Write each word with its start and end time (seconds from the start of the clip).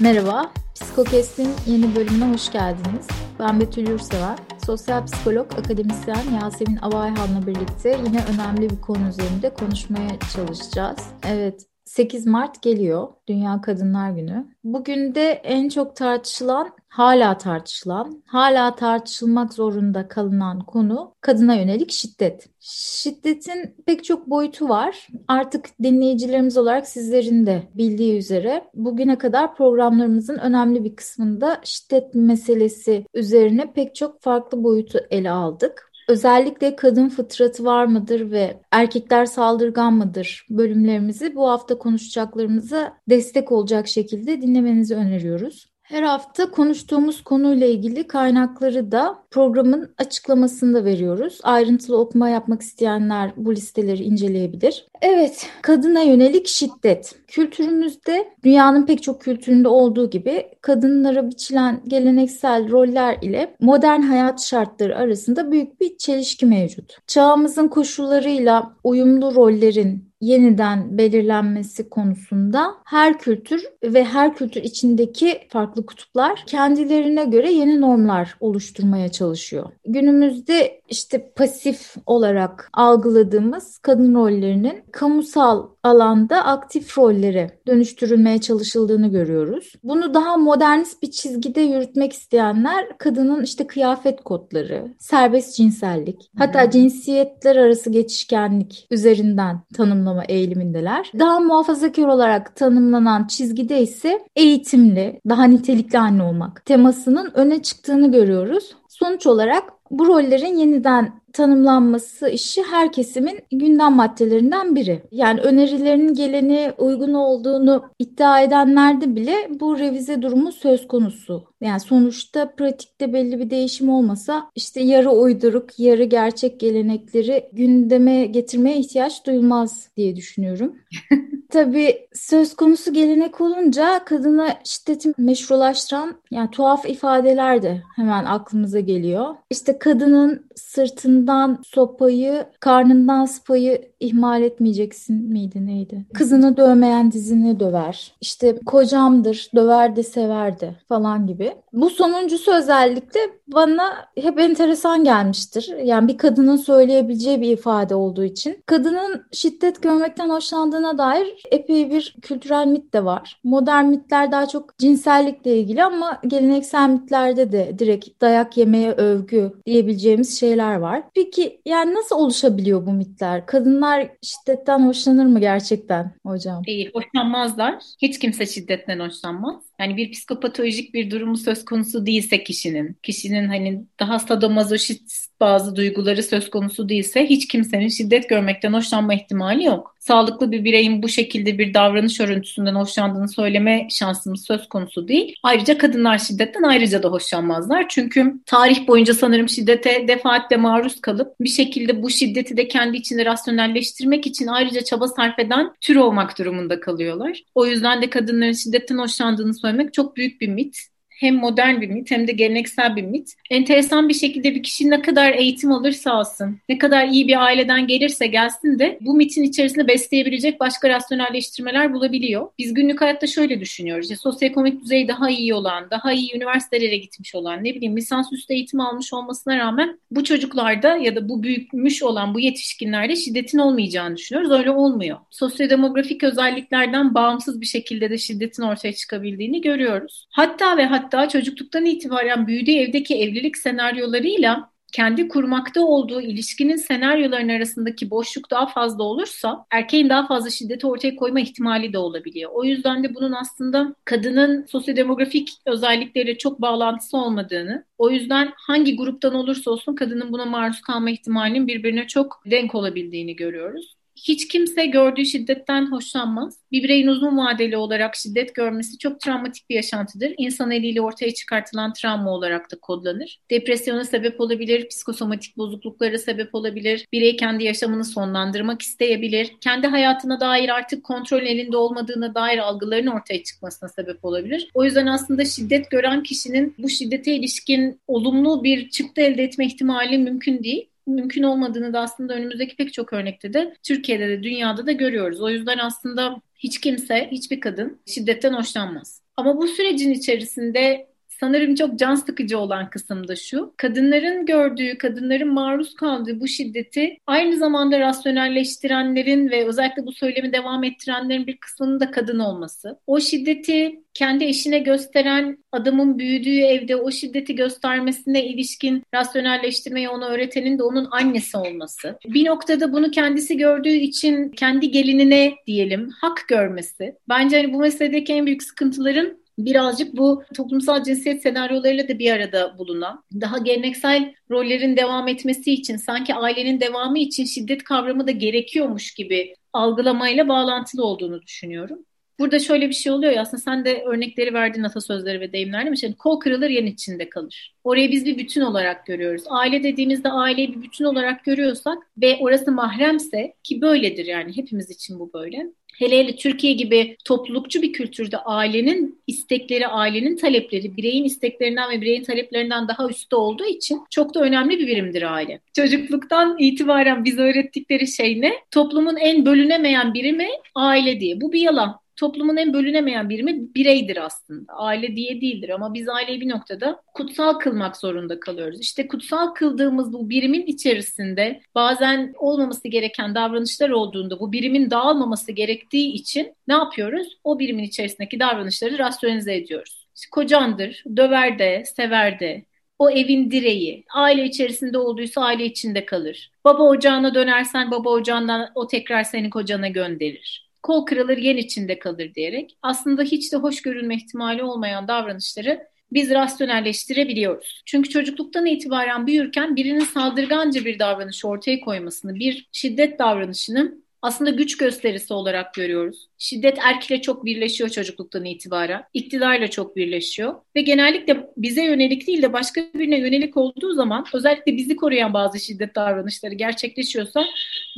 Merhaba, 0.00 0.52
Psikokest'in 0.74 1.50
yeni 1.66 1.96
bölümüne 1.96 2.32
hoş 2.34 2.52
geldiniz. 2.52 3.06
Ben 3.38 3.60
Betül 3.60 3.88
Yursever. 3.88 4.38
Sosyal 4.66 5.06
psikolog, 5.06 5.52
akademisyen 5.58 6.40
Yasemin 6.42 6.76
Avayhan'la 6.76 7.46
birlikte 7.46 8.00
yine 8.06 8.24
önemli 8.34 8.70
bir 8.70 8.80
konu 8.80 9.08
üzerinde 9.08 9.54
konuşmaya 9.54 10.18
çalışacağız. 10.34 10.98
Evet, 11.26 11.66
8 11.88 12.26
Mart 12.26 12.62
geliyor, 12.62 13.08
Dünya 13.28 13.60
Kadınlar 13.60 14.10
Günü. 14.10 14.46
Bugün 14.64 15.14
de 15.14 15.30
en 15.30 15.68
çok 15.68 15.96
tartışılan, 15.96 16.70
hala 16.88 17.38
tartışılan, 17.38 18.22
hala 18.26 18.74
tartışılmak 18.74 19.52
zorunda 19.52 20.08
kalınan 20.08 20.60
konu 20.60 21.14
kadına 21.20 21.54
yönelik 21.54 21.90
şiddet. 21.90 22.48
Şiddetin 22.60 23.76
pek 23.86 24.04
çok 24.04 24.30
boyutu 24.30 24.68
var. 24.68 25.08
Artık 25.28 25.68
dinleyicilerimiz 25.82 26.58
olarak 26.58 26.88
sizlerin 26.88 27.46
de 27.46 27.62
bildiği 27.74 28.18
üzere 28.18 28.64
bugüne 28.74 29.18
kadar 29.18 29.54
programlarımızın 29.54 30.38
önemli 30.38 30.84
bir 30.84 30.96
kısmında 30.96 31.60
şiddet 31.64 32.14
meselesi 32.14 33.06
üzerine 33.14 33.72
pek 33.72 33.94
çok 33.94 34.20
farklı 34.22 34.64
boyutu 34.64 34.98
ele 35.10 35.30
aldık 35.30 35.87
özellikle 36.08 36.76
kadın 36.76 37.08
fıtratı 37.08 37.64
var 37.64 37.84
mıdır 37.84 38.30
ve 38.30 38.60
erkekler 38.70 39.26
saldırgan 39.26 39.94
mıdır 39.94 40.46
bölümlerimizi 40.50 41.34
bu 41.34 41.50
hafta 41.50 41.78
konuşacaklarımıza 41.78 42.98
destek 43.08 43.52
olacak 43.52 43.88
şekilde 43.88 44.42
dinlemenizi 44.42 44.94
öneriyoruz. 44.94 45.67
Her 45.88 46.02
hafta 46.02 46.50
konuştuğumuz 46.50 47.24
konuyla 47.24 47.66
ilgili 47.66 48.06
kaynakları 48.06 48.92
da 48.92 49.18
programın 49.30 49.94
açıklamasında 49.98 50.84
veriyoruz. 50.84 51.38
Ayrıntılı 51.42 51.98
okuma 51.98 52.28
yapmak 52.28 52.62
isteyenler 52.62 53.30
bu 53.36 53.54
listeleri 53.54 54.02
inceleyebilir. 54.02 54.86
Evet, 55.02 55.46
kadına 55.62 56.00
yönelik 56.00 56.46
şiddet. 56.46 57.14
Kültürümüzde 57.26 58.28
dünyanın 58.44 58.86
pek 58.86 59.02
çok 59.02 59.20
kültüründe 59.20 59.68
olduğu 59.68 60.10
gibi 60.10 60.46
kadınlara 60.60 61.30
biçilen 61.30 61.80
geleneksel 61.86 62.70
roller 62.70 63.18
ile 63.22 63.56
modern 63.60 64.02
hayat 64.02 64.42
şartları 64.42 64.96
arasında 64.96 65.52
büyük 65.52 65.80
bir 65.80 65.96
çelişki 65.98 66.46
mevcut. 66.46 66.96
Çağımızın 67.06 67.68
koşullarıyla 67.68 68.72
uyumlu 68.84 69.34
rollerin 69.34 70.07
yeniden 70.20 70.98
belirlenmesi 70.98 71.88
konusunda 71.88 72.74
her 72.84 73.18
kültür 73.18 73.64
ve 73.82 74.04
her 74.04 74.34
kültür 74.34 74.62
içindeki 74.62 75.40
farklı 75.48 75.86
kutuplar 75.86 76.44
kendilerine 76.46 77.24
göre 77.24 77.52
yeni 77.52 77.80
normlar 77.80 78.36
oluşturmaya 78.40 79.08
çalışıyor. 79.08 79.72
Günümüzde 79.86 80.80
işte 80.88 81.32
pasif 81.36 81.94
olarak 82.06 82.70
algıladığımız 82.72 83.78
kadın 83.78 84.14
rollerinin 84.14 84.82
kamusal 84.92 85.66
alanda 85.82 86.44
aktif 86.44 86.98
rollere 86.98 87.50
dönüştürülmeye 87.66 88.40
çalışıldığını 88.40 89.10
görüyoruz. 89.10 89.72
Bunu 89.84 90.14
daha 90.14 90.36
modernist 90.36 91.02
bir 91.02 91.10
çizgide 91.10 91.60
yürütmek 91.60 92.12
isteyenler 92.12 92.98
kadının 92.98 93.42
işte 93.42 93.66
kıyafet 93.66 94.24
kodları, 94.24 94.94
serbest 94.98 95.56
cinsellik, 95.56 96.30
hatta 96.38 96.70
cinsiyetler 96.70 97.56
arası 97.56 97.90
geçişkenlik 97.90 98.86
üzerinden 98.90 99.60
tanımlama 100.08 100.24
eğilimindeler. 100.24 101.12
Daha 101.18 101.40
muhafazakar 101.40 102.06
olarak 102.06 102.56
tanımlanan 102.56 103.26
çizgide 103.26 103.82
ise 103.82 104.20
eğitimli, 104.36 105.20
daha 105.28 105.44
nitelikli 105.44 105.98
anne 105.98 106.22
olmak 106.22 106.64
temasının 106.66 107.30
öne 107.34 107.62
çıktığını 107.62 108.12
görüyoruz. 108.12 108.76
Sonuç 108.88 109.26
olarak 109.26 109.64
bu 109.90 110.06
rollerin 110.06 110.56
yeniden 110.56 111.12
tanımlanması 111.32 112.28
işi 112.28 112.62
her 112.62 112.92
kesimin 112.92 113.40
gündem 113.52 113.92
maddelerinden 113.92 114.76
biri. 114.76 115.02
Yani 115.10 115.40
önerilerin 115.40 116.14
geleni 116.14 116.72
uygun 116.78 117.14
olduğunu 117.14 117.84
iddia 117.98 118.40
edenlerde 118.40 119.16
bile 119.16 119.34
bu 119.60 119.78
revize 119.78 120.22
durumu 120.22 120.52
söz 120.52 120.88
konusu. 120.88 121.44
Yani 121.60 121.80
sonuçta 121.80 122.50
pratikte 122.56 123.12
belli 123.12 123.38
bir 123.38 123.50
değişim 123.50 123.88
olmasa 123.88 124.50
işte 124.54 124.80
yarı 124.80 125.10
uyduruk, 125.10 125.78
yarı 125.78 126.04
gerçek 126.04 126.60
gelenekleri 126.60 127.48
gündeme 127.52 128.26
getirmeye 128.26 128.78
ihtiyaç 128.78 129.26
duyulmaz 129.26 129.88
diye 129.96 130.16
düşünüyorum. 130.16 130.76
Tabii 131.50 132.08
söz 132.12 132.56
konusu 132.56 132.92
gelenek 132.92 133.40
olunca 133.40 134.04
kadına 134.04 134.48
şiddeti 134.64 135.12
meşrulaştıran 135.18 136.14
yani 136.30 136.50
tuhaf 136.50 136.88
ifadeler 136.88 137.62
de 137.62 137.82
hemen 137.96 138.24
aklımıza 138.24 138.80
geliyor. 138.80 139.34
İşte 139.50 139.78
kadının 139.78 140.46
sırtından 140.54 141.62
sopayı, 141.66 142.46
karnından 142.60 143.24
sıpayı 143.24 143.90
ihmal 144.00 144.42
etmeyeceksin 144.42 145.16
miydi 145.28 145.66
neydi? 145.66 146.06
Kızını 146.14 146.56
dövmeyen 146.56 147.12
dizini 147.12 147.60
döver. 147.60 148.14
İşte 148.20 148.58
kocamdır, 148.66 149.50
döver 149.54 149.96
de 149.96 150.02
sever 150.02 150.60
de 150.60 150.74
falan 150.88 151.26
gibi. 151.26 151.47
Bu 151.72 151.90
sonuncusu 151.90 152.54
özellikle 152.54 153.20
bana 153.48 154.06
hep 154.20 154.38
enteresan 154.38 155.04
gelmiştir. 155.04 155.76
Yani 155.84 156.08
bir 156.08 156.18
kadının 156.18 156.56
söyleyebileceği 156.56 157.40
bir 157.40 157.48
ifade 157.48 157.94
olduğu 157.94 158.24
için. 158.24 158.62
Kadının 158.66 159.26
şiddet 159.32 159.82
görmekten 159.82 160.28
hoşlandığına 160.28 160.98
dair 160.98 161.42
epey 161.50 161.90
bir 161.90 162.16
kültürel 162.22 162.66
mit 162.66 162.94
de 162.94 163.04
var. 163.04 163.40
Modern 163.44 163.84
mitler 163.84 164.32
daha 164.32 164.46
çok 164.48 164.78
cinsellikle 164.78 165.58
ilgili 165.58 165.84
ama 165.84 166.20
geleneksel 166.26 166.88
mitlerde 166.88 167.52
de 167.52 167.78
direkt 167.78 168.20
dayak 168.20 168.56
yemeye 168.56 168.92
övgü 168.92 169.52
diyebileceğimiz 169.66 170.40
şeyler 170.40 170.74
var. 170.74 171.02
Peki 171.14 171.60
yani 171.66 171.94
nasıl 171.94 172.16
oluşabiliyor 172.16 172.86
bu 172.86 172.92
mitler? 172.92 173.46
Kadınlar 173.46 174.08
şiddetten 174.22 174.86
hoşlanır 174.86 175.26
mı 175.26 175.40
gerçekten 175.40 176.12
hocam? 176.26 176.62
İyi, 176.66 176.90
hoşlanmazlar. 176.94 177.74
Hiç 178.02 178.18
kimse 178.18 178.46
şiddetten 178.46 179.00
hoşlanmaz. 179.00 179.67
Yani 179.80 179.96
bir 179.96 180.12
psikopatolojik 180.12 180.94
bir 180.94 181.10
durumu 181.10 181.36
söz 181.36 181.64
konusu 181.64 182.06
değilse 182.06 182.44
kişinin, 182.44 182.98
kişinin 183.02 183.48
hani 183.48 183.84
daha 184.00 184.18
sadomazoşist 184.18 185.40
bazı 185.40 185.76
duyguları 185.76 186.22
söz 186.22 186.50
konusu 186.50 186.88
değilse 186.88 187.26
hiç 187.26 187.48
kimsenin 187.48 187.88
şiddet 187.88 188.28
görmekten 188.28 188.72
hoşlanma 188.72 189.14
ihtimali 189.14 189.64
yok. 189.64 189.96
Sağlıklı 190.08 190.52
bir 190.52 190.64
bireyin 190.64 191.02
bu 191.02 191.08
şekilde 191.08 191.58
bir 191.58 191.74
davranış 191.74 192.20
örüntüsünden 192.20 192.74
hoşlandığını 192.74 193.28
söyleme 193.28 193.88
şansımız 193.90 194.44
söz 194.46 194.68
konusu 194.68 195.08
değil. 195.08 195.34
Ayrıca 195.42 195.78
kadınlar 195.78 196.18
şiddetten 196.18 196.62
ayrıca 196.62 197.02
da 197.02 197.08
hoşlanmazlar. 197.08 197.88
Çünkü 197.88 198.34
tarih 198.46 198.88
boyunca 198.88 199.14
sanırım 199.14 199.48
şiddete 199.48 200.08
defaatle 200.08 200.56
maruz 200.56 201.00
kalıp 201.00 201.40
bir 201.40 201.48
şekilde 201.48 202.02
bu 202.02 202.10
şiddeti 202.10 202.56
de 202.56 202.68
kendi 202.68 202.96
içinde 202.96 203.24
rasyonelleştirmek 203.24 204.26
için 204.26 204.46
ayrıca 204.46 204.84
çaba 204.84 205.08
sarf 205.08 205.38
eden 205.38 205.72
tür 205.80 205.96
olmak 205.96 206.38
durumunda 206.38 206.80
kalıyorlar. 206.80 207.42
O 207.54 207.66
yüzden 207.66 208.02
de 208.02 208.10
kadınların 208.10 208.52
şiddetten 208.52 208.98
hoşlandığını 208.98 209.54
söylemek 209.54 209.94
çok 209.94 210.16
büyük 210.16 210.40
bir 210.40 210.48
mit 210.48 210.78
hem 211.18 211.34
modern 211.34 211.80
bir 211.80 211.88
mit 211.88 212.10
hem 212.10 212.28
de 212.28 212.32
geleneksel 212.32 212.96
bir 212.96 213.02
mit. 213.02 213.34
Enteresan 213.50 214.08
bir 214.08 214.14
şekilde 214.14 214.54
bir 214.54 214.62
kişi 214.62 214.90
ne 214.90 215.02
kadar 215.02 215.32
eğitim 215.32 215.72
alırsa 215.72 216.12
alsın, 216.12 216.58
ne 216.68 216.78
kadar 216.78 217.08
iyi 217.08 217.28
bir 217.28 217.44
aileden 217.44 217.86
gelirse 217.86 218.26
gelsin 218.26 218.78
de 218.78 218.98
bu 219.00 219.14
mitin 219.14 219.42
içerisinde 219.42 219.88
besleyebilecek 219.88 220.60
başka 220.60 220.88
rasyonelleştirmeler 220.88 221.94
bulabiliyor. 221.94 222.48
Biz 222.58 222.74
günlük 222.74 223.00
hayatta 223.00 223.26
şöyle 223.26 223.60
düşünüyoruz. 223.60 224.04
İşte 224.04 224.16
sosyoekonomik 224.16 224.82
düzey 224.82 225.08
daha 225.08 225.30
iyi 225.30 225.54
olan, 225.54 225.90
daha 225.90 226.12
iyi 226.12 226.36
üniversitelere 226.36 226.96
gitmiş 226.96 227.34
olan, 227.34 227.64
ne 227.64 227.74
bileyim 227.74 227.96
lisansüstü 227.96 228.54
eğitim 228.54 228.80
almış 228.80 229.12
olmasına 229.12 229.58
rağmen 229.58 229.98
bu 230.10 230.24
çocuklarda 230.24 230.96
ya 230.96 231.16
da 231.16 231.28
bu 231.28 231.42
büyümüş 231.42 232.02
olan 232.02 232.34
bu 232.34 232.40
yetişkinlerde 232.40 233.16
şiddetin 233.16 233.58
olmayacağını 233.58 234.16
düşünüyoruz. 234.16 234.50
Öyle 234.50 234.70
olmuyor. 234.70 235.18
Sosyodemografik 235.30 236.24
özelliklerden 236.24 237.14
bağımsız 237.14 237.60
bir 237.60 237.66
şekilde 237.66 238.10
de 238.10 238.18
şiddetin 238.18 238.62
ortaya 238.62 238.92
çıkabildiğini 238.92 239.60
görüyoruz. 239.60 240.26
Hatta 240.30 240.76
ve 240.76 240.86
hatta 240.86 241.07
hatta 241.08 241.28
çocukluktan 241.28 241.86
itibaren 241.86 242.46
büyüdüğü 242.46 242.72
evdeki 242.72 243.14
evlilik 243.14 243.56
senaryolarıyla 243.56 244.70
kendi 244.92 245.28
kurmakta 245.28 245.80
olduğu 245.80 246.20
ilişkinin 246.20 246.76
senaryoların 246.76 247.48
arasındaki 247.48 248.10
boşluk 248.10 248.50
daha 248.50 248.66
fazla 248.66 249.04
olursa 249.04 249.66
erkeğin 249.70 250.08
daha 250.08 250.26
fazla 250.26 250.50
şiddeti 250.50 250.86
ortaya 250.86 251.16
koyma 251.16 251.40
ihtimali 251.40 251.92
de 251.92 251.98
olabiliyor. 251.98 252.50
O 252.54 252.64
yüzden 252.64 253.04
de 253.04 253.14
bunun 253.14 253.32
aslında 253.32 253.94
kadının 254.04 254.64
sosyodemografik 254.64 255.50
özellikleriyle 255.66 256.38
çok 256.38 256.60
bağlantısı 256.60 257.16
olmadığını, 257.16 257.84
o 257.98 258.10
yüzden 258.10 258.52
hangi 258.56 258.96
gruptan 258.96 259.34
olursa 259.34 259.70
olsun 259.70 259.94
kadının 259.94 260.32
buna 260.32 260.44
maruz 260.44 260.80
kalma 260.80 261.10
ihtimalinin 261.10 261.66
birbirine 261.66 262.06
çok 262.06 262.42
denk 262.46 262.74
olabildiğini 262.74 263.36
görüyoruz. 263.36 263.97
Hiç 264.24 264.48
kimse 264.48 264.86
gördüğü 264.86 265.26
şiddetten 265.26 265.92
hoşlanmaz. 265.92 266.58
Bir 266.72 266.82
bireyin 266.82 267.06
uzun 267.06 267.36
vadeli 267.38 267.76
olarak 267.76 268.16
şiddet 268.16 268.54
görmesi 268.54 268.98
çok 268.98 269.20
travmatik 269.20 269.70
bir 269.70 269.74
yaşantıdır. 269.74 270.34
İnsan 270.38 270.70
eliyle 270.70 271.00
ortaya 271.00 271.34
çıkartılan 271.34 271.92
travma 271.92 272.30
olarak 272.30 272.72
da 272.72 272.76
kodlanır. 272.82 273.40
Depresyona 273.50 274.04
sebep 274.04 274.40
olabilir, 274.40 274.88
psikosomatik 274.88 275.56
bozukluklara 275.56 276.18
sebep 276.18 276.54
olabilir. 276.54 277.06
Birey 277.12 277.36
kendi 277.36 277.64
yaşamını 277.64 278.04
sonlandırmak 278.04 278.82
isteyebilir. 278.82 279.52
Kendi 279.60 279.86
hayatına 279.86 280.40
dair 280.40 280.68
artık 280.68 281.04
kontrol 281.04 281.42
elinde 281.42 281.76
olmadığına 281.76 282.34
dair 282.34 282.58
algıların 282.58 283.06
ortaya 283.06 283.42
çıkmasına 283.42 283.88
sebep 283.88 284.24
olabilir. 284.24 284.70
O 284.74 284.84
yüzden 284.84 285.06
aslında 285.06 285.44
şiddet 285.44 285.90
gören 285.90 286.22
kişinin 286.22 286.74
bu 286.78 286.88
şiddete 286.88 287.34
ilişkin 287.34 288.00
olumlu 288.06 288.64
bir 288.64 288.90
çıktı 288.90 289.20
elde 289.20 289.42
etme 289.42 289.66
ihtimali 289.66 290.18
mümkün 290.18 290.62
değil 290.62 290.88
mümkün 291.08 291.42
olmadığını 291.42 291.92
da 291.92 292.00
aslında 292.00 292.34
önümüzdeki 292.34 292.76
pek 292.76 292.92
çok 292.92 293.12
örnekte 293.12 293.52
de 293.52 293.74
Türkiye'de 293.82 294.28
de 294.28 294.42
dünyada 294.42 294.86
da 294.86 294.92
görüyoruz. 294.92 295.40
O 295.40 295.50
yüzden 295.50 295.78
aslında 295.78 296.42
hiç 296.56 296.80
kimse, 296.80 297.28
hiçbir 297.30 297.60
kadın 297.60 298.00
şiddetten 298.06 298.52
hoşlanmaz. 298.52 299.22
Ama 299.36 299.56
bu 299.56 299.68
sürecin 299.68 300.10
içerisinde 300.10 301.08
sanırım 301.40 301.74
çok 301.74 301.98
can 301.98 302.14
sıkıcı 302.14 302.58
olan 302.58 302.90
kısım 302.90 303.28
da 303.28 303.36
şu. 303.36 303.74
Kadınların 303.76 304.46
gördüğü, 304.46 304.98
kadınların 304.98 305.52
maruz 305.52 305.94
kaldığı 305.94 306.40
bu 306.40 306.48
şiddeti 306.48 307.16
aynı 307.26 307.56
zamanda 307.56 308.00
rasyonelleştirenlerin 308.00 309.50
ve 309.50 309.66
özellikle 309.66 310.06
bu 310.06 310.12
söylemi 310.12 310.52
devam 310.52 310.84
ettirenlerin 310.84 311.46
bir 311.46 311.56
kısmının 311.56 312.00
da 312.00 312.10
kadın 312.10 312.38
olması. 312.38 312.98
O 313.06 313.20
şiddeti 313.20 314.02
kendi 314.14 314.44
eşine 314.44 314.78
gösteren 314.78 315.58
adamın 315.72 316.18
büyüdüğü 316.18 316.60
evde 316.60 316.96
o 316.96 317.10
şiddeti 317.10 317.54
göstermesine 317.54 318.44
ilişkin 318.44 319.02
rasyonelleştirmeyi 319.14 320.08
ona 320.08 320.28
öğretenin 320.28 320.78
de 320.78 320.82
onun 320.82 321.08
annesi 321.10 321.56
olması. 321.56 322.18
Bir 322.26 322.46
noktada 322.46 322.92
bunu 322.92 323.10
kendisi 323.10 323.56
gördüğü 323.56 323.88
için 323.88 324.48
kendi 324.48 324.90
gelinine 324.90 325.54
diyelim 325.66 326.10
hak 326.20 326.44
görmesi. 326.48 327.14
Bence 327.28 327.56
hani 327.56 327.72
bu 327.72 327.78
meseledeki 327.78 328.32
en 328.32 328.46
büyük 328.46 328.62
sıkıntıların 328.62 329.47
birazcık 329.58 330.16
bu 330.16 330.42
toplumsal 330.54 331.04
cinsiyet 331.04 331.42
senaryolarıyla 331.42 332.08
da 332.08 332.18
bir 332.18 332.30
arada 332.30 332.78
bulunan, 332.78 333.24
daha 333.40 333.58
geleneksel 333.58 334.34
rollerin 334.50 334.96
devam 334.96 335.28
etmesi 335.28 335.72
için, 335.72 335.96
sanki 335.96 336.34
ailenin 336.34 336.80
devamı 336.80 337.18
için 337.18 337.44
şiddet 337.44 337.84
kavramı 337.84 338.26
da 338.26 338.30
gerekiyormuş 338.30 339.14
gibi 339.14 339.54
algılamayla 339.72 340.48
bağlantılı 340.48 341.04
olduğunu 341.04 341.42
düşünüyorum. 341.42 341.98
Burada 342.38 342.58
şöyle 342.58 342.88
bir 342.88 342.94
şey 342.94 343.12
oluyor 343.12 343.32
ya 343.32 343.42
aslında 343.42 343.62
sen 343.62 343.84
de 343.84 344.02
örnekleri 344.02 344.54
verdin 344.54 344.82
atasözleri 344.82 345.40
ve 345.40 345.52
deyimler 345.52 345.86
değil 345.86 346.04
mi? 346.04 346.16
kol 346.16 346.40
kırılır 346.40 346.70
yen 346.70 346.86
içinde 346.86 347.28
kalır. 347.30 347.74
Orayı 347.84 348.10
biz 348.10 348.24
bir 348.26 348.38
bütün 348.38 348.60
olarak 348.60 349.06
görüyoruz. 349.06 349.42
Aile 349.48 349.82
dediğimizde 349.82 350.30
aileyi 350.30 350.74
bir 350.74 350.82
bütün 350.82 351.04
olarak 351.04 351.44
görüyorsak 351.44 351.98
ve 352.22 352.36
orası 352.40 352.72
mahremse 352.72 353.54
ki 353.62 353.80
böyledir 353.80 354.26
yani 354.26 354.56
hepimiz 354.56 354.90
için 354.90 355.18
bu 355.18 355.32
böyle. 355.32 355.66
Hele 355.98 356.18
hele 356.18 356.36
Türkiye 356.36 356.72
gibi 356.72 357.16
toplulukçu 357.24 357.82
bir 357.82 357.92
kültürde 357.92 358.36
ailenin 358.36 359.22
istekleri, 359.26 359.86
ailenin 359.86 360.36
talepleri, 360.36 360.96
bireyin 360.96 361.24
isteklerinden 361.24 361.90
ve 361.90 362.00
bireyin 362.00 362.24
taleplerinden 362.24 362.88
daha 362.88 363.08
üstte 363.08 363.36
olduğu 363.36 363.64
için 363.64 364.00
çok 364.10 364.34
da 364.34 364.40
önemli 364.40 364.78
bir 364.78 364.86
birimdir 364.86 365.34
aile. 365.34 365.60
Çocukluktan 365.76 366.56
itibaren 366.58 367.24
bize 367.24 367.42
öğrettikleri 367.42 368.06
şey 368.06 368.40
ne? 368.40 368.52
Toplumun 368.70 369.16
en 369.16 369.46
bölünemeyen 369.46 370.14
birimi 370.14 370.48
aile 370.74 371.20
diye. 371.20 371.40
Bu 371.40 371.52
bir 371.52 371.60
yalan 371.60 372.00
toplumun 372.18 372.56
en 372.56 372.72
bölünemeyen 372.72 373.28
birimi 373.28 373.74
bireydir 373.74 374.24
aslında. 374.24 374.72
Aile 374.72 375.16
diye 375.16 375.40
değildir 375.40 375.68
ama 375.68 375.94
biz 375.94 376.08
aileyi 376.08 376.40
bir 376.40 376.48
noktada 376.48 377.02
kutsal 377.14 377.52
kılmak 377.52 377.96
zorunda 377.96 378.40
kalıyoruz. 378.40 378.80
İşte 378.80 379.08
kutsal 379.08 379.46
kıldığımız 379.54 380.12
bu 380.12 380.30
birimin 380.30 380.66
içerisinde 380.66 381.60
bazen 381.74 382.34
olmaması 382.38 382.88
gereken 382.88 383.34
davranışlar 383.34 383.90
olduğunda 383.90 384.40
bu 384.40 384.52
birimin 384.52 384.90
dağılmaması 384.90 385.52
gerektiği 385.52 386.12
için 386.12 386.54
ne 386.68 386.74
yapıyoruz? 386.74 387.38
O 387.44 387.58
birimin 387.58 387.84
içerisindeki 387.84 388.40
davranışları 388.40 388.98
rasyonize 388.98 389.54
ediyoruz. 389.56 390.08
İşte 390.16 390.28
kocandır, 390.30 391.04
döver 391.16 391.58
de, 391.58 391.84
sever 391.96 392.40
de, 392.40 392.64
o 392.98 393.10
evin 393.10 393.50
direği. 393.50 394.04
Aile 394.14 394.44
içerisinde 394.44 394.98
olduysa 394.98 395.40
aile 395.42 395.64
içinde 395.64 396.04
kalır. 396.04 396.50
Baba 396.64 396.82
ocağına 396.82 397.34
dönersen 397.34 397.90
baba 397.90 398.10
ocağından 398.10 398.70
o 398.74 398.86
tekrar 398.86 399.24
seni 399.24 399.50
kocana 399.50 399.88
gönderir 399.88 400.67
kol 400.82 401.06
kırılır 401.06 401.36
yen 401.36 401.56
içinde 401.56 401.98
kalır 401.98 402.34
diyerek 402.34 402.76
aslında 402.82 403.22
hiç 403.22 403.52
de 403.52 403.56
hoş 403.56 403.82
görülme 403.82 404.16
ihtimali 404.16 404.62
olmayan 404.62 405.08
davranışları 405.08 405.88
biz 406.12 406.30
rasyonelleştirebiliyoruz. 406.30 407.82
Çünkü 407.86 408.08
çocukluktan 408.08 408.66
itibaren 408.66 409.26
büyürken 409.26 409.76
birinin 409.76 410.04
saldırganca 410.04 410.84
bir 410.84 410.98
davranış 410.98 411.44
ortaya 411.44 411.80
koymasını, 411.80 412.34
bir 412.34 412.68
şiddet 412.72 413.18
davranışını 413.18 413.98
aslında 414.22 414.50
güç 414.50 414.76
gösterisi 414.76 415.34
olarak 415.34 415.74
görüyoruz. 415.74 416.28
Şiddet 416.38 416.78
erkekle 416.78 417.22
çok 417.22 417.44
birleşiyor 417.44 417.90
çocukluktan 417.90 418.44
itibaren. 418.44 419.04
İktidarla 419.14 419.68
çok 419.68 419.96
birleşiyor. 419.96 420.54
Ve 420.76 420.80
genellikle 420.80 421.46
bize 421.56 421.84
yönelik 421.84 422.26
değil 422.26 422.42
de 422.42 422.52
başka 422.52 422.80
birine 422.94 423.18
yönelik 423.18 423.56
olduğu 423.56 423.92
zaman 423.92 424.24
özellikle 424.34 424.76
bizi 424.76 424.96
koruyan 424.96 425.34
bazı 425.34 425.60
şiddet 425.60 425.94
davranışları 425.94 426.54
gerçekleşiyorsa 426.54 427.44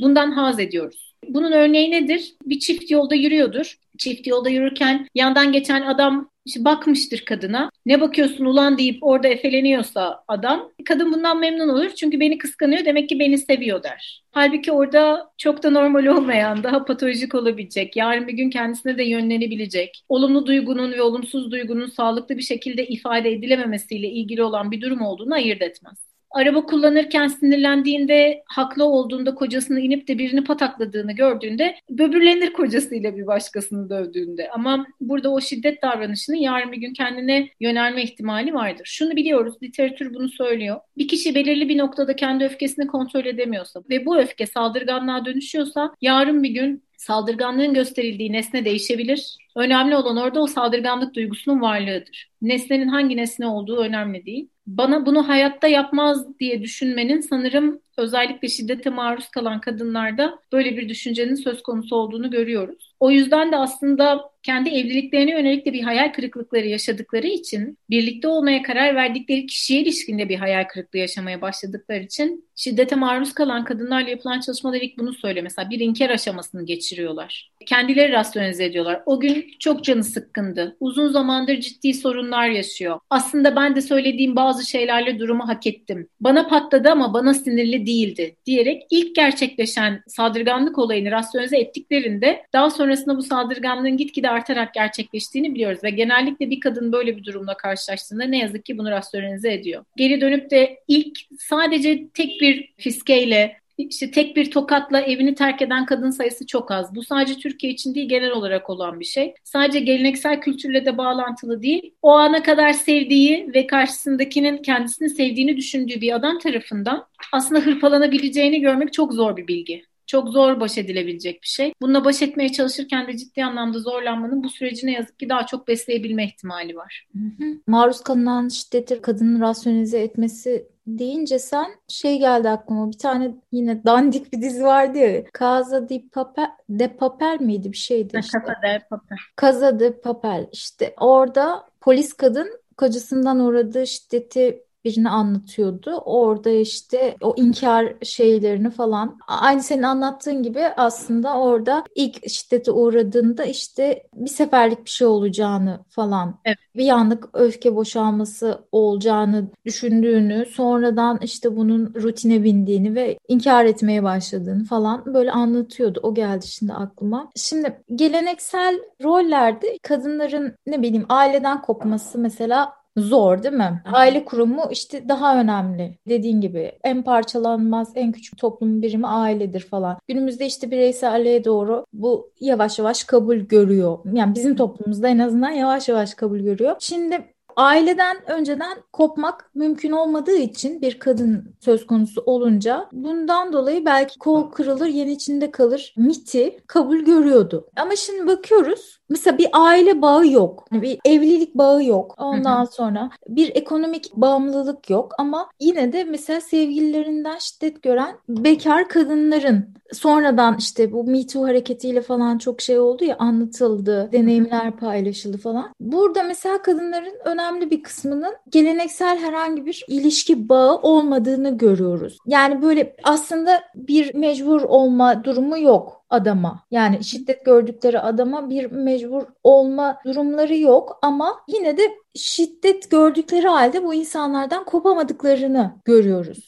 bundan 0.01 0.31
haz 0.31 0.59
ediyoruz. 0.59 1.10
Bunun 1.27 1.51
örneği 1.51 1.91
nedir? 1.91 2.35
Bir 2.45 2.59
çift 2.59 2.91
yolda 2.91 3.15
yürüyordur. 3.15 3.77
Çift 3.97 4.27
yolda 4.27 4.49
yürürken 4.49 5.07
yandan 5.15 5.51
geçen 5.51 5.81
adam 5.81 6.31
işte 6.45 6.65
bakmıştır 6.65 7.25
kadına. 7.25 7.71
Ne 7.85 8.01
bakıyorsun 8.01 8.45
ulan 8.45 8.77
deyip 8.77 9.03
orada 9.03 9.27
efeleniyorsa 9.27 10.23
adam, 10.27 10.71
kadın 10.85 11.13
bundan 11.13 11.39
memnun 11.39 11.69
olur 11.69 11.89
çünkü 11.89 12.19
beni 12.19 12.37
kıskanıyor 12.37 12.85
demek 12.85 13.09
ki 13.09 13.19
beni 13.19 13.37
seviyor 13.37 13.83
der. 13.83 14.23
Halbuki 14.31 14.71
orada 14.71 15.31
çok 15.37 15.63
da 15.63 15.69
normal 15.69 16.05
olmayan, 16.05 16.63
daha 16.63 16.85
patolojik 16.85 17.35
olabilecek, 17.35 17.95
yarın 17.95 18.27
bir 18.27 18.33
gün 18.33 18.49
kendisine 18.49 18.97
de 18.97 19.03
yönlenebilecek, 19.03 20.03
olumlu 20.09 20.45
duygunun 20.45 20.91
ve 20.91 21.01
olumsuz 21.01 21.51
duygunun 21.51 21.87
sağlıklı 21.87 22.37
bir 22.37 22.43
şekilde 22.43 22.87
ifade 22.87 23.31
edilememesiyle 23.31 24.07
ilgili 24.07 24.43
olan 24.43 24.71
bir 24.71 24.81
durum 24.81 25.01
olduğunu 25.01 25.33
ayırt 25.33 25.61
etmez 25.61 26.10
araba 26.31 26.65
kullanırken 26.65 27.27
sinirlendiğinde 27.27 28.43
haklı 28.45 28.85
olduğunda 28.85 29.35
kocasını 29.35 29.79
inip 29.79 30.07
de 30.07 30.17
birini 30.17 30.43
patakladığını 30.43 31.11
gördüğünde 31.11 31.75
böbürlenir 31.89 32.53
kocasıyla 32.53 33.17
bir 33.17 33.27
başkasını 33.27 33.89
dövdüğünde. 33.89 34.49
Ama 34.49 34.85
burada 35.01 35.29
o 35.29 35.41
şiddet 35.41 35.81
davranışının 35.81 36.37
yarın 36.37 36.71
bir 36.71 36.77
gün 36.77 36.93
kendine 36.93 37.49
yönelme 37.59 38.03
ihtimali 38.03 38.53
vardır. 38.53 38.85
Şunu 38.85 39.15
biliyoruz, 39.15 39.55
literatür 39.63 40.13
bunu 40.13 40.29
söylüyor. 40.29 40.79
Bir 40.97 41.07
kişi 41.07 41.35
belirli 41.35 41.69
bir 41.69 41.77
noktada 41.77 42.15
kendi 42.15 42.43
öfkesini 42.43 42.87
kontrol 42.87 43.25
edemiyorsa 43.25 43.81
ve 43.89 44.05
bu 44.05 44.17
öfke 44.17 44.47
saldırganlığa 44.47 45.25
dönüşüyorsa 45.25 45.95
yarın 46.01 46.43
bir 46.43 46.49
gün 46.49 46.83
saldırganlığın 47.01 47.73
gösterildiği 47.73 48.31
nesne 48.31 48.65
değişebilir. 48.65 49.37
Önemli 49.55 49.95
olan 49.95 50.17
orada 50.17 50.41
o 50.41 50.47
saldırganlık 50.47 51.15
duygusunun 51.15 51.61
varlığıdır. 51.61 52.31
Nesnenin 52.41 52.87
hangi 52.87 53.17
nesne 53.17 53.47
olduğu 53.47 53.77
önemli 53.77 54.25
değil 54.25 54.49
bana 54.67 55.05
bunu 55.05 55.27
hayatta 55.27 55.67
yapmaz 55.67 56.39
diye 56.39 56.63
düşünmenin 56.63 57.21
sanırım 57.21 57.81
özellikle 57.97 58.47
şiddete 58.49 58.89
maruz 58.89 59.29
kalan 59.29 59.61
kadınlarda 59.61 60.39
böyle 60.51 60.77
bir 60.77 60.89
düşüncenin 60.89 61.35
söz 61.35 61.63
konusu 61.63 61.95
olduğunu 61.95 62.31
görüyoruz. 62.31 62.90
O 63.01 63.11
yüzden 63.11 63.51
de 63.51 63.57
aslında 63.57 64.31
kendi 64.43 64.69
evliliklerine 64.69 65.31
yönelik 65.31 65.65
de 65.65 65.73
bir 65.73 65.83
hayal 65.83 66.13
kırıklıkları 66.13 66.67
yaşadıkları 66.67 67.27
için, 67.27 67.77
birlikte 67.89 68.27
olmaya 68.27 68.63
karar 68.63 68.95
verdikleri 68.95 69.45
kişiye 69.45 69.81
ilişkinde 69.81 70.29
bir 70.29 70.35
hayal 70.35 70.63
kırıklığı 70.63 70.99
yaşamaya 70.99 71.41
başladıkları 71.41 72.03
için 72.03 72.49
şiddete 72.55 72.95
maruz 72.95 73.33
kalan 73.33 73.63
kadınlarla 73.63 74.09
yapılan 74.09 74.39
çalışmalar 74.39 74.81
ilk 74.81 74.97
bunu 74.97 75.13
söylüyor. 75.13 75.43
Mesela 75.43 75.69
bir 75.69 75.79
inkar 75.79 76.09
aşamasını 76.09 76.65
geçiriyorlar. 76.65 77.51
Kendileri 77.65 78.11
rasyonize 78.11 78.65
ediyorlar. 78.65 79.01
O 79.05 79.19
gün 79.19 79.45
çok 79.59 79.83
canı 79.83 80.03
sıkkındı. 80.03 80.77
Uzun 80.79 81.07
zamandır 81.07 81.59
ciddi 81.59 81.93
sorunlar 81.93 82.47
yaşıyor. 82.47 82.99
Aslında 83.09 83.55
ben 83.55 83.75
de 83.75 83.81
söylediğim 83.81 84.35
bazı 84.35 84.69
şeylerle 84.69 85.19
durumu 85.19 85.47
hak 85.47 85.67
ettim. 85.67 86.07
Bana 86.21 86.47
patladı 86.47 86.89
ama 86.89 87.13
bana 87.13 87.33
sinirli 87.33 87.85
değildi 87.85 88.35
diyerek 88.45 88.83
ilk 88.89 89.15
gerçekleşen 89.15 90.03
saldırganlık 90.07 90.77
olayını 90.77 91.11
rasyonize 91.11 91.57
ettiklerinde 91.57 92.43
daha 92.53 92.69
sonrasında 92.91 93.17
bu 93.17 93.23
saldırganlığın 93.23 93.97
gitgide 93.97 94.29
artarak 94.29 94.73
gerçekleştiğini 94.73 95.55
biliyoruz 95.55 95.83
ve 95.83 95.89
genellikle 95.89 96.49
bir 96.49 96.59
kadın 96.59 96.91
böyle 96.91 97.17
bir 97.17 97.23
durumla 97.23 97.57
karşılaştığında 97.57 98.23
ne 98.23 98.37
yazık 98.37 98.65
ki 98.65 98.77
bunu 98.77 98.91
rasyonize 98.91 99.53
ediyor. 99.53 99.85
Geri 99.97 100.21
dönüp 100.21 100.51
de 100.51 100.79
ilk 100.87 101.19
sadece 101.39 102.07
tek 102.13 102.41
bir 102.41 102.73
fiskeyle 102.77 103.61
işte 103.77 104.11
tek 104.11 104.35
bir 104.35 104.51
tokatla 104.51 105.01
evini 105.01 105.35
terk 105.35 105.61
eden 105.61 105.85
kadın 105.85 106.09
sayısı 106.09 106.45
çok 106.47 106.71
az. 106.71 106.95
Bu 106.95 107.03
sadece 107.03 107.35
Türkiye 107.35 107.73
için 107.73 107.95
değil 107.95 108.09
genel 108.09 108.31
olarak 108.31 108.69
olan 108.69 108.99
bir 108.99 109.05
şey. 109.05 109.33
Sadece 109.43 109.79
geleneksel 109.79 110.41
kültürle 110.41 110.85
de 110.85 110.97
bağlantılı 110.97 111.61
değil. 111.61 111.93
O 112.01 112.11
ana 112.11 112.43
kadar 112.43 112.73
sevdiği 112.73 113.49
ve 113.53 113.67
karşısındakinin 113.67 114.57
kendisini 114.57 115.09
sevdiğini 115.09 115.57
düşündüğü 115.57 116.01
bir 116.01 116.15
adam 116.15 116.39
tarafından 116.39 117.05
aslında 117.33 117.61
hırpalanabileceğini 117.61 118.61
görmek 118.61 118.93
çok 118.93 119.13
zor 119.13 119.37
bir 119.37 119.47
bilgi 119.47 119.90
çok 120.11 120.29
zor 120.29 120.59
baş 120.59 120.77
edilebilecek 120.77 121.41
bir 121.41 121.47
şey. 121.47 121.73
Bununla 121.81 122.05
baş 122.05 122.21
etmeye 122.21 122.51
çalışırken 122.51 123.07
de 123.07 123.17
ciddi 123.17 123.45
anlamda 123.45 123.79
zorlanmanın 123.79 124.43
bu 124.43 124.49
süreci 124.49 124.87
ne 124.87 124.91
yazık 124.91 125.19
ki 125.19 125.29
daha 125.29 125.45
çok 125.45 125.67
besleyebilme 125.67 126.25
ihtimali 126.25 126.75
var. 126.75 127.07
Hı 127.13 127.43
hı. 127.43 127.47
Maruz 127.67 128.01
kalınan 128.01 128.47
şiddeti 128.47 129.01
kadının 129.01 129.41
rasyonize 129.41 129.99
etmesi 129.99 130.67
deyince 130.87 131.39
sen 131.39 131.71
şey 131.87 132.19
geldi 132.19 132.49
aklıma 132.49 132.91
bir 132.91 132.97
tane 132.97 133.35
yine 133.51 133.83
dandik 133.85 134.33
bir 134.33 134.41
dizi 134.41 134.63
vardı 134.63 134.97
ya 134.97 135.23
Casa 135.39 135.89
de 135.89 136.03
Papel, 136.11 136.49
de 136.69 136.87
Papel 136.87 137.37
miydi 137.39 137.71
bir 137.71 137.77
şeydi 137.77 138.19
işte. 138.19 138.39
Casa 138.39 138.61
de 138.61 138.81
Papel. 138.89 139.17
Casa 139.41 139.79
de 139.79 140.01
Papel 140.01 140.47
işte 140.51 140.93
orada 140.99 141.65
polis 141.81 142.13
kadın 142.13 142.49
kocasından 142.77 143.39
uğradığı 143.39 143.87
şiddeti 143.87 144.63
birini 144.85 145.09
anlatıyordu. 145.09 145.91
Orada 146.05 146.49
işte 146.49 147.15
o 147.21 147.33
inkar 147.37 147.93
şeylerini 148.03 148.69
falan 148.69 149.19
aynı 149.27 149.63
senin 149.63 149.83
anlattığın 149.83 150.43
gibi 150.43 150.61
aslında 150.77 151.37
orada 151.37 151.83
ilk 151.95 152.29
şiddete 152.29 152.71
uğradığında 152.71 153.43
işte 153.43 154.03
bir 154.15 154.29
seferlik 154.29 154.85
bir 154.85 154.89
şey 154.89 155.07
olacağını 155.07 155.79
falan 155.89 156.39
evet. 156.45 156.57
bir 156.75 156.89
anlık 156.89 157.29
öfke 157.33 157.75
boşalması 157.75 158.59
olacağını 158.71 159.47
düşündüğünü 159.65 160.45
sonradan 160.45 161.19
işte 161.21 161.57
bunun 161.57 161.93
rutine 161.95 162.43
bindiğini 162.43 162.95
ve 162.95 163.17
inkar 163.27 163.65
etmeye 163.65 164.03
başladığını 164.03 164.63
falan 164.63 165.13
böyle 165.13 165.31
anlatıyordu. 165.31 165.99
O 166.03 166.13
geldi 166.13 166.47
şimdi 166.47 166.73
aklıma. 166.73 167.29
Şimdi 167.35 167.83
geleneksel 167.95 168.79
rollerde 169.03 169.77
kadınların 169.83 170.55
ne 170.67 170.81
bileyim 170.81 171.05
aileden 171.09 171.61
kopması 171.61 172.19
mesela 172.19 172.80
zor 172.97 173.43
değil 173.43 173.53
mi? 173.53 173.81
Aile 173.93 174.25
kurumu 174.25 174.63
işte 174.71 175.09
daha 175.09 175.41
önemli. 175.41 175.97
Dediğin 176.07 176.41
gibi 176.41 176.71
en 176.83 177.03
parçalanmaz, 177.03 177.91
en 177.95 178.11
küçük 178.11 178.37
toplum 178.37 178.81
birimi 178.81 179.07
ailedir 179.07 179.59
falan. 179.59 179.97
Günümüzde 180.07 180.45
işte 180.45 180.71
bireyselliğe 180.71 181.45
doğru 181.45 181.85
bu 181.93 182.31
yavaş 182.39 182.79
yavaş 182.79 183.03
kabul 183.03 183.37
görüyor. 183.37 183.97
Yani 184.13 184.35
bizim 184.35 184.55
toplumumuzda 184.55 185.07
en 185.07 185.19
azından 185.19 185.51
yavaş 185.51 185.89
yavaş 185.89 186.13
kabul 186.13 186.39
görüyor. 186.39 186.75
Şimdi 186.79 187.30
Aileden 187.55 188.31
önceden 188.31 188.77
kopmak 188.93 189.51
mümkün 189.55 189.91
olmadığı 189.91 190.37
için 190.37 190.81
bir 190.81 190.99
kadın 190.99 191.55
söz 191.59 191.87
konusu 191.87 192.21
olunca 192.25 192.87
bundan 192.91 193.53
dolayı 193.53 193.85
belki 193.85 194.19
kol 194.19 194.51
kırılır 194.51 194.87
yen 194.87 195.07
içinde 195.07 195.51
kalır 195.51 195.93
miti 195.97 196.59
kabul 196.67 196.97
görüyordu. 196.97 197.67
Ama 197.75 197.95
şimdi 197.95 198.27
bakıyoruz 198.27 198.99
mesela 199.09 199.37
bir 199.37 199.49
aile 199.53 200.01
bağı 200.01 200.27
yok. 200.27 200.67
Bir 200.71 200.99
evlilik 201.05 201.55
bağı 201.55 201.83
yok. 201.83 202.15
Ondan 202.17 202.65
sonra 202.65 203.09
bir 203.27 203.55
ekonomik 203.55 204.15
bağımlılık 204.15 204.89
yok 204.89 205.13
ama 205.17 205.49
yine 205.59 205.93
de 205.93 206.03
mesela 206.03 206.41
sevgililerinden 206.41 207.37
şiddet 207.37 207.83
gören 207.83 208.15
bekar 208.29 208.89
kadınların 208.89 209.65
sonradan 209.91 210.55
işte 210.59 210.91
bu 210.91 211.03
Me 211.03 211.27
Too 211.27 211.43
hareketiyle 211.43 212.01
falan 212.01 212.37
çok 212.37 212.61
şey 212.61 212.79
oldu 212.79 213.03
ya 213.05 213.15
anlatıldı, 213.19 214.09
deneyimler 214.11 214.77
paylaşıldı 214.77 215.37
falan. 215.37 215.73
Burada 215.79 216.23
mesela 216.23 216.61
kadınların 216.61 217.13
önemli 217.25 217.40
bir 217.71 217.83
kısmının 217.83 218.33
geleneksel 218.49 219.17
herhangi 219.17 219.65
bir 219.65 219.85
ilişki 219.87 220.49
bağı 220.49 220.77
olmadığını 220.77 221.57
görüyoruz. 221.57 222.17
Yani 222.25 222.61
böyle 222.61 222.95
aslında 223.03 223.63
bir 223.75 224.15
mecbur 224.15 224.61
olma 224.61 225.23
durumu 225.23 225.59
yok 225.59 226.05
adama. 226.09 226.63
Yani 226.71 227.03
şiddet 227.03 227.45
gördükleri 227.45 227.99
adama 227.99 228.49
bir 228.49 228.71
mecbur 228.71 229.23
olma 229.43 229.97
durumları 230.05 230.57
yok 230.57 230.99
ama 231.01 231.41
yine 231.47 231.77
de 231.77 231.81
şiddet 232.15 232.91
gördükleri 232.91 233.47
halde 233.47 233.83
bu 233.83 233.93
insanlardan 233.93 234.63
kopamadıklarını 234.63 235.71
görüyoruz. 235.85 236.47